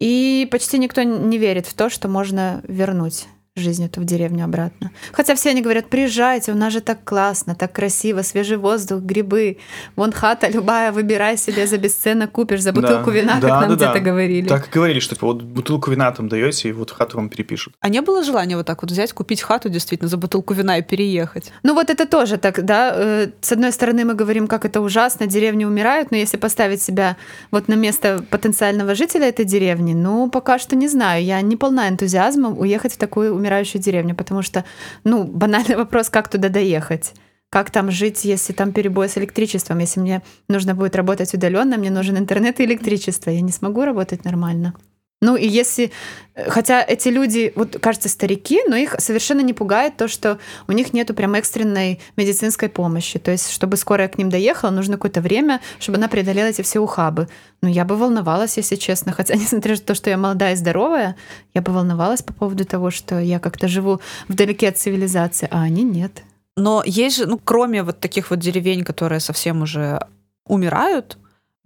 [0.01, 3.27] И почти никто не верит в то, что можно вернуть
[3.59, 4.91] жизнь эту в деревню обратно.
[5.13, 9.59] Хотя все они говорят, приезжайте, у нас же так классно, так красиво, свежий воздух, грибы.
[9.97, 13.17] Вон хата любая, выбирай себе за бесценок, купишь за бутылку Да.
[13.17, 13.99] вина, Да, как нам да, где-то да.
[14.01, 14.49] говорили.
[14.49, 17.75] Так и говорили, что типа, вот бутылку вина там даете, и вот хату вам перепишут.
[17.81, 20.83] А не было желания вот так вот взять, купить хату действительно за бутылку вина и
[20.83, 21.53] переехать?
[21.63, 22.93] Ну вот это тоже так, да.
[22.95, 27.17] э, С одной стороны мы говорим, как это ужасно, деревни умирают, но если поставить себя
[27.51, 31.89] вот на место потенциального жителя этой деревни, ну пока что не знаю, я не полна
[31.89, 33.48] энтузиазмом уехать в такую умирающую
[33.79, 34.65] деревню, потому что,
[35.05, 37.15] ну, банальный вопрос, как туда доехать.
[37.51, 39.79] Как там жить, если там перебой с электричеством?
[39.79, 43.31] Если мне нужно будет работать удаленно, мне нужен интернет и электричество.
[43.31, 44.75] Я не смогу работать нормально.
[45.21, 45.91] Ну и если...
[46.35, 50.73] э, Хотя эти люди, вот кажется, старики, но их совершенно не пугает то, что у
[50.73, 53.19] них нету прям экстренной медицинской помощи.
[53.19, 56.79] То есть, чтобы скорая к ним доехала, нужно какое-то время, чтобы она преодолела эти все
[56.79, 57.29] ухабы.
[57.63, 59.13] Ну, я бы волновалась, если честно.
[59.13, 61.17] Хотя, несмотря на то, что я молодая и здоровая,
[61.55, 65.83] я бы волновалась по поводу того, что я как-то живу вдалеке от цивилизации, а они
[65.83, 66.23] нет.
[66.57, 70.01] Но есть же, ну, кроме вот таких вот деревень, которые совсем уже
[70.47, 71.19] умирают,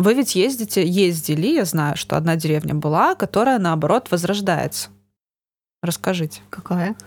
[0.03, 4.91] вы ведь ездите, ездили, я знаю, что одна деревня была, которая, наоборот, возрождается.
[5.83, 6.41] Расскажите.
[6.51, 6.97] Какая?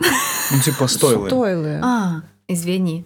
[0.52, 1.28] Ну, типа стойлы.
[1.28, 1.80] Стойлы.
[1.82, 3.04] А, извини.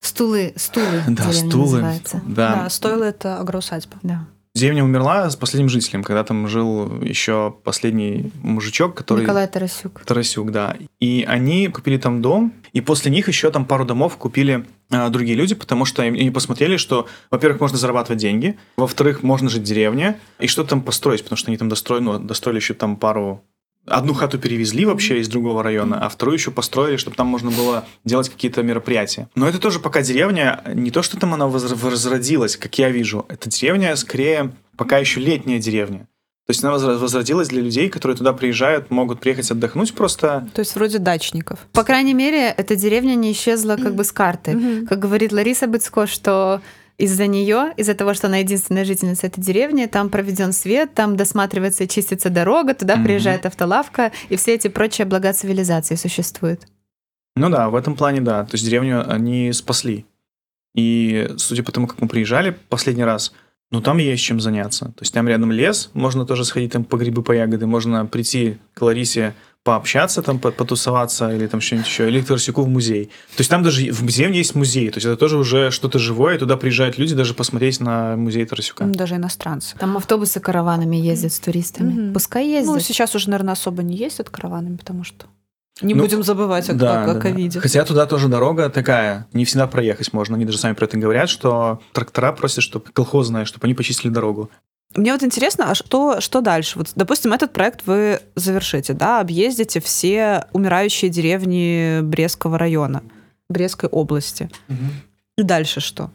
[0.00, 1.64] Стулы, стулы Да, стулы.
[1.64, 2.20] называется.
[2.26, 2.54] Да.
[2.64, 3.96] Да, стойлы это агроусадьба.
[4.02, 4.26] Да.
[4.56, 9.22] Деревня умерла с последним жителем, когда там жил еще последний мужичок, который...
[9.22, 10.02] Николай Тарасюк.
[10.04, 10.76] Тарасюк, да.
[10.98, 15.54] И они купили там дом, и после них еще там пару домов купили другие люди,
[15.54, 20.46] потому что они посмотрели, что, во-первых, можно зарабатывать деньги, во-вторых, можно жить в деревне, и
[20.46, 23.42] что там построить, потому что они там достроили, ну, достроили еще там пару...
[23.86, 27.86] Одну хату перевезли вообще из другого района, а вторую еще построили, чтобы там можно было
[28.04, 29.30] делать какие-то мероприятия.
[29.34, 33.48] Но это тоже пока деревня, не то, что там она возродилась, как я вижу, это
[33.48, 36.06] деревня скорее пока еще летняя деревня.
[36.48, 40.74] То есть она возродилась для людей, которые туда приезжают, могут приехать отдохнуть просто, То есть
[40.76, 41.58] вроде дачников.
[41.72, 44.86] По крайней мере, эта деревня не исчезла как бы с карты.
[44.88, 46.62] Как говорит Лариса Быцко, что
[46.96, 51.84] из-за нее, из-за того, что она единственная жительница этой деревни, там проведен свет, там досматривается
[51.84, 56.62] и чистится дорога, туда приезжает автолавка, и все эти прочие блага цивилизации существуют.
[57.36, 58.44] Ну да, в этом плане да.
[58.44, 60.06] То есть деревню они спасли.
[60.74, 63.34] И судя по тому, как мы приезжали последний раз,
[63.70, 64.86] ну там есть чем заняться.
[64.86, 68.58] То есть там рядом лес, можно тоже сходить там по грибы, по ягоды, можно прийти
[68.74, 73.06] к Ларисе пообщаться, там по- потусоваться или там что-нибудь еще, или к Тарасюку в музей.
[73.36, 76.36] То есть там даже в деревне есть музей, то есть это тоже уже что-то живое,
[76.36, 78.84] и туда приезжают люди даже посмотреть на музей Тарасюка.
[78.84, 79.76] М, Даже иностранцы.
[79.76, 81.92] Там автобусы караванами ездят с туристами.
[81.92, 82.12] Мгм.
[82.14, 82.74] Пускай ездят.
[82.76, 85.26] Ну, сейчас уже, наверное, особо не ездят караванами, потому что
[85.80, 87.20] не Ну, будем забывать о, Да, о- о да, да.
[87.20, 87.60] ковиде.
[87.60, 90.36] Хотя туда тоже дорога такая, не всегда проехать можно.
[90.36, 94.50] Они даже сами про это говорят, что трактора просят, чтобы колхозные, чтобы они почистили дорогу.
[94.96, 96.78] Мне вот интересно, а что, что дальше?
[96.78, 103.02] Вот, допустим, этот проект вы завершите, да, объездите все умирающие деревни Брестского района,
[103.50, 104.50] Брестской области.
[105.36, 106.10] И дальше что?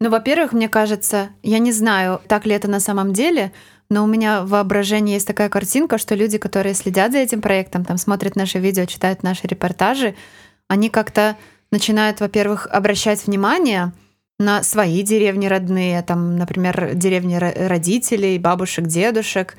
[0.00, 3.52] Ну, во-первых, мне кажется, я не знаю, так ли это на самом деле,
[3.90, 7.84] но у меня в воображении есть такая картинка, что люди, которые следят за этим проектом,
[7.84, 10.14] там смотрят наши видео, читают наши репортажи,
[10.68, 11.36] они как-то
[11.70, 13.92] начинают, во-первых, обращать внимание
[14.38, 19.56] на свои деревни родные, там, например, деревни ро- родителей, бабушек, дедушек,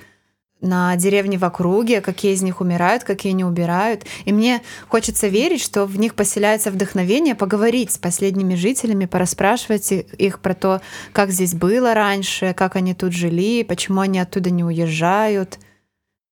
[0.62, 4.06] на деревни в округе, какие из них умирают, какие не убирают.
[4.26, 10.06] И мне хочется верить, что в них поселяется вдохновение поговорить с последними жителями, порасспрашивать и-
[10.18, 10.82] их про то,
[11.12, 15.60] как здесь было раньше, как они тут жили, почему они оттуда не уезжают,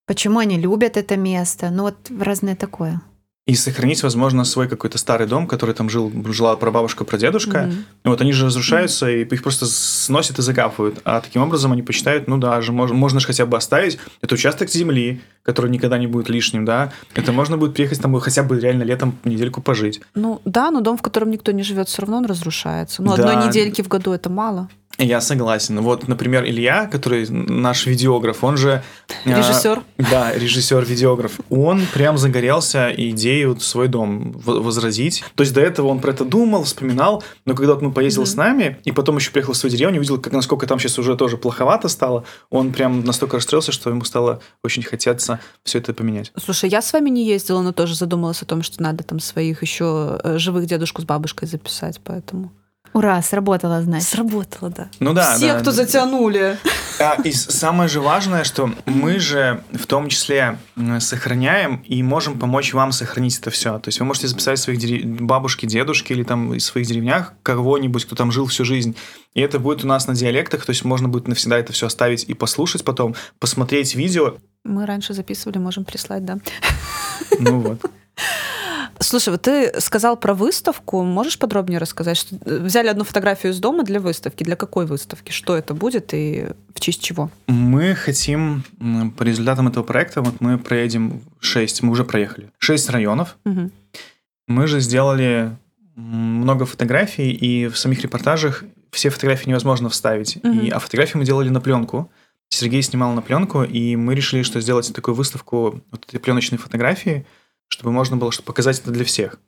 [0.08, 1.70] почему они любят это место.
[1.70, 3.02] Ну вот разное такое.
[3.46, 7.64] И сохранить, возможно, свой какой-то старый дом, который там жил, жила прабабушка, прадедушка.
[7.64, 7.86] Мгм.
[8.06, 11.02] Вот они же разрушаются, и их просто сносят и закапывают.
[11.04, 14.36] А таким образом они посчитают, ну да, же можно, можно же хотя бы оставить это
[14.36, 16.94] участок земли, который никогда не будет лишним, да.
[17.16, 20.00] Это можно будет приехать там хотя бы реально летом недельку пожить.
[20.16, 23.04] Ну да, но дом, в котором никто не живет, все равно он разрушается.
[23.04, 23.30] Ну, Да.
[23.30, 24.70] одной недельки в году это мало.
[25.00, 25.82] Я согласен.
[25.82, 28.84] Вот, например, Илья, который наш видеограф, он же...
[29.26, 29.82] э, Режиссер.
[29.98, 31.40] Да, режиссер-видеограф.
[31.50, 35.24] Он прям загорелся идеей вот свой дом возразить.
[35.34, 38.30] То есть до этого он про это думал, вспоминал, но когда вот он поездил Мгм.
[38.32, 41.16] с нами, и потом еще приехал в свою деревню, увидел, как насколько там сейчас уже
[41.18, 46.32] тоже плоховато стало, он прям настолько расстроился, что ему стало очень хотеться все это поменять.
[46.38, 49.64] Слушай, я с вами не ездила, но тоже задумалась о том, что надо там своих
[49.64, 52.52] еще э, живых дедушку с бабушкой записать, поэтому...
[52.94, 54.08] Ура, сработало, значит.
[54.08, 54.88] Сработало, да.
[55.00, 55.72] Ну да, Все, да, кто да.
[55.72, 56.58] затянули.
[57.00, 60.60] А, и самое же важное, что мы же в том числе
[61.00, 63.80] сохраняем и можем помочь вам сохранить это все.
[63.80, 68.06] То есть вы можете записать своих дере- бабушки, дедушки или там из своих деревнях кого-нибудь,
[68.06, 68.96] кто там жил всю жизнь.
[69.34, 72.24] И это будет у нас на диалектах, то есть можно будет навсегда это все оставить
[72.26, 74.36] и послушать потом, посмотреть видео.
[74.64, 76.38] Мы раньше записывали, можем прислать, да.
[77.40, 77.82] Ну вот.
[79.04, 81.04] Слушай, вот ты сказал про выставку.
[81.04, 82.18] Можешь подробнее рассказать?
[82.18, 84.44] Что э, взяли одну фотографию из дома для выставки.
[84.44, 85.32] Для какой выставки?
[85.32, 87.30] Что это будет и в честь чего?
[87.48, 88.64] Мы хотим
[89.18, 93.72] по результатам этого проекта, вот мы проедем 6, мы уже проехали, 6 районов, Мгм.
[94.48, 95.56] Мы же сделали
[95.96, 100.38] много фотографий, и в самих репортажах все фотографии невозможно вставить.
[100.44, 100.60] Мгм.
[100.60, 102.12] И, а фотографии мы делали на пленку.
[102.50, 107.26] Сергей снимал на пленку, и мы решили, что сделать такую выставку вот этой пленочной фотографии,
[107.74, 109.40] чтобы можно было чтобы показать это для всех.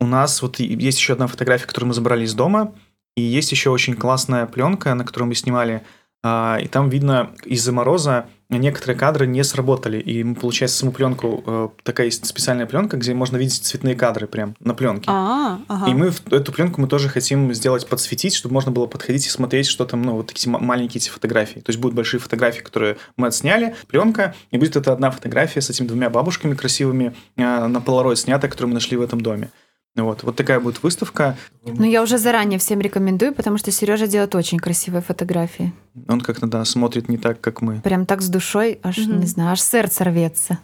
[0.00, 2.74] У нас вот есть еще одна фотография, которую мы забрали из дома,
[3.16, 5.82] и есть еще очень классная пленка, на которой мы снимали,
[6.24, 11.42] а, и там видно из-за мороза некоторые кадры не сработали, и м, получается саму пленку
[11.46, 15.10] э, такая есть специальная пленка, где можно видеть цветные кадры прям на пленке.
[15.10, 15.90] А, ага.
[15.90, 19.30] И мы в эту пленку мы тоже хотим сделать подсветить, чтобы можно было подходить и
[19.30, 21.60] смотреть, что там, ну, вот такие ма- маленькие эти фотографии.
[21.60, 25.70] То есть будут большие фотографии, которые мы отсняли, пленка, и будет это одна фотография с
[25.70, 29.50] этими двумя бабушками красивыми э, на полароид снята, которую мы нашли в этом доме.
[29.96, 31.36] Вот, вот такая будет выставка.
[31.64, 35.72] Но я уже заранее всем рекомендую, потому что Сережа делает очень красивые фотографии.
[36.06, 37.80] Он как-то, да, смотрит не так, как мы.
[37.80, 39.20] Прям так с душой, аж, Мгм.
[39.20, 40.58] не знаю, аж сердце рвется.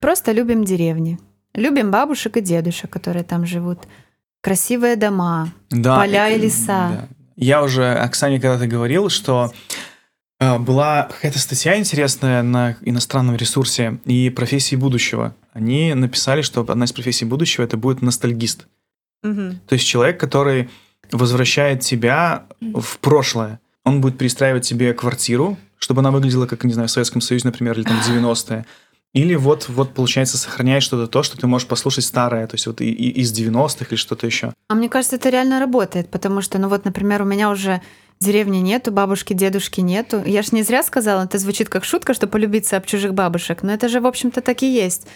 [0.00, 1.18] Просто любим деревни.
[1.54, 3.80] Любим бабушек и дедушек, которые там живут.
[4.40, 5.52] Красивые дома.
[5.70, 6.66] Да, Поля и э, леса.
[6.66, 7.08] да.
[7.36, 9.52] Я уже Оксане когда-то говорил, что
[10.40, 15.34] э, была какая-то статья интересная на иностранном ресурсе и профессии будущего.
[15.52, 18.66] Они написали, что одна из профессий будущего это будет ностальгист.
[19.22, 20.68] То есть человек, который
[21.10, 23.60] возвращает тебя в прошлое.
[23.84, 27.78] Он будет перестраивать себе квартиру, чтобы она выглядела, как, не знаю, в Советском Союзе, например,
[27.78, 28.66] или там в 90-е.
[29.14, 32.82] Или вот, вот, получается, сохраняет что-то то, что ты можешь послушать старое, то есть вот
[32.82, 34.52] и, и из 90-х или что-то еще.
[34.68, 37.80] А мне кажется, это реально работает, потому что, ну вот, например, у меня уже
[38.20, 40.22] деревни нету, бабушки, дедушки нету.
[40.26, 43.72] Я ж не зря сказала, это звучит как шутка, что полюбиться об чужих бабушек, но
[43.72, 45.06] это же, в общем-то, так и есть.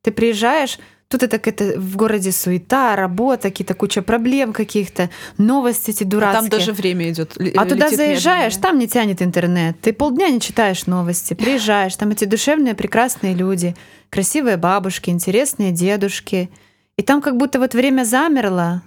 [0.00, 0.78] Ты приезжаешь,
[1.12, 6.50] тут это, это в городе суета, работа, какие-то куча проблем каких-то, новости эти А дурацкие.
[6.50, 7.36] там даже время идет.
[7.56, 9.76] А туда заезжаешь, там не тянет интернет.
[9.80, 11.34] Ты полдня не читаешь новости.
[11.34, 13.76] Приезжаешь, там эти душевные, прекрасные люди,
[14.10, 16.50] красивые бабушки, интересные дедушки.
[16.96, 18.82] И там как будто вот время замерло,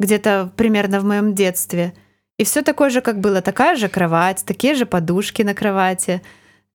[0.00, 1.92] где-то примерно в моем детстве.
[2.38, 3.42] И все такое же, как было.
[3.42, 6.22] Такая же кровать, такие же подушки на кровати,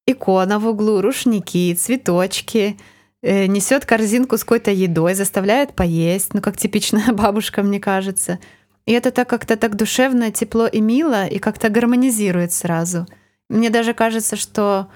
[0.06, 2.78] икона в углу, рушники, цветочки.
[3.24, 8.40] Несет корзинку с какой-то едой, заставляет поесть, ну как типичная бабушка, мне кажется.
[8.86, 13.08] И это так как-то так душевно, тепло и мило, и как-то гармонизирует сразу.
[13.50, 14.90] Мне даже кажется, что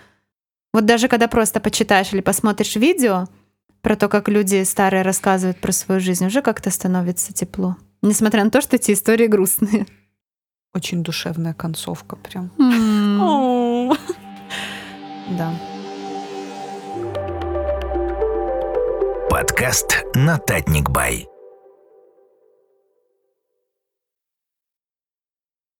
[0.73, 3.27] вот даже когда просто почитаешь или посмотришь видео
[3.81, 7.77] про то, как люди старые рассказывают про свою жизнь, уже как-то становится тепло.
[8.01, 9.85] Несмотря на то, что эти истории грустные.
[10.73, 12.51] Очень душевная концовка прям.
[15.37, 15.53] Да.
[19.37, 21.36] Подкаст «Нататник Бай».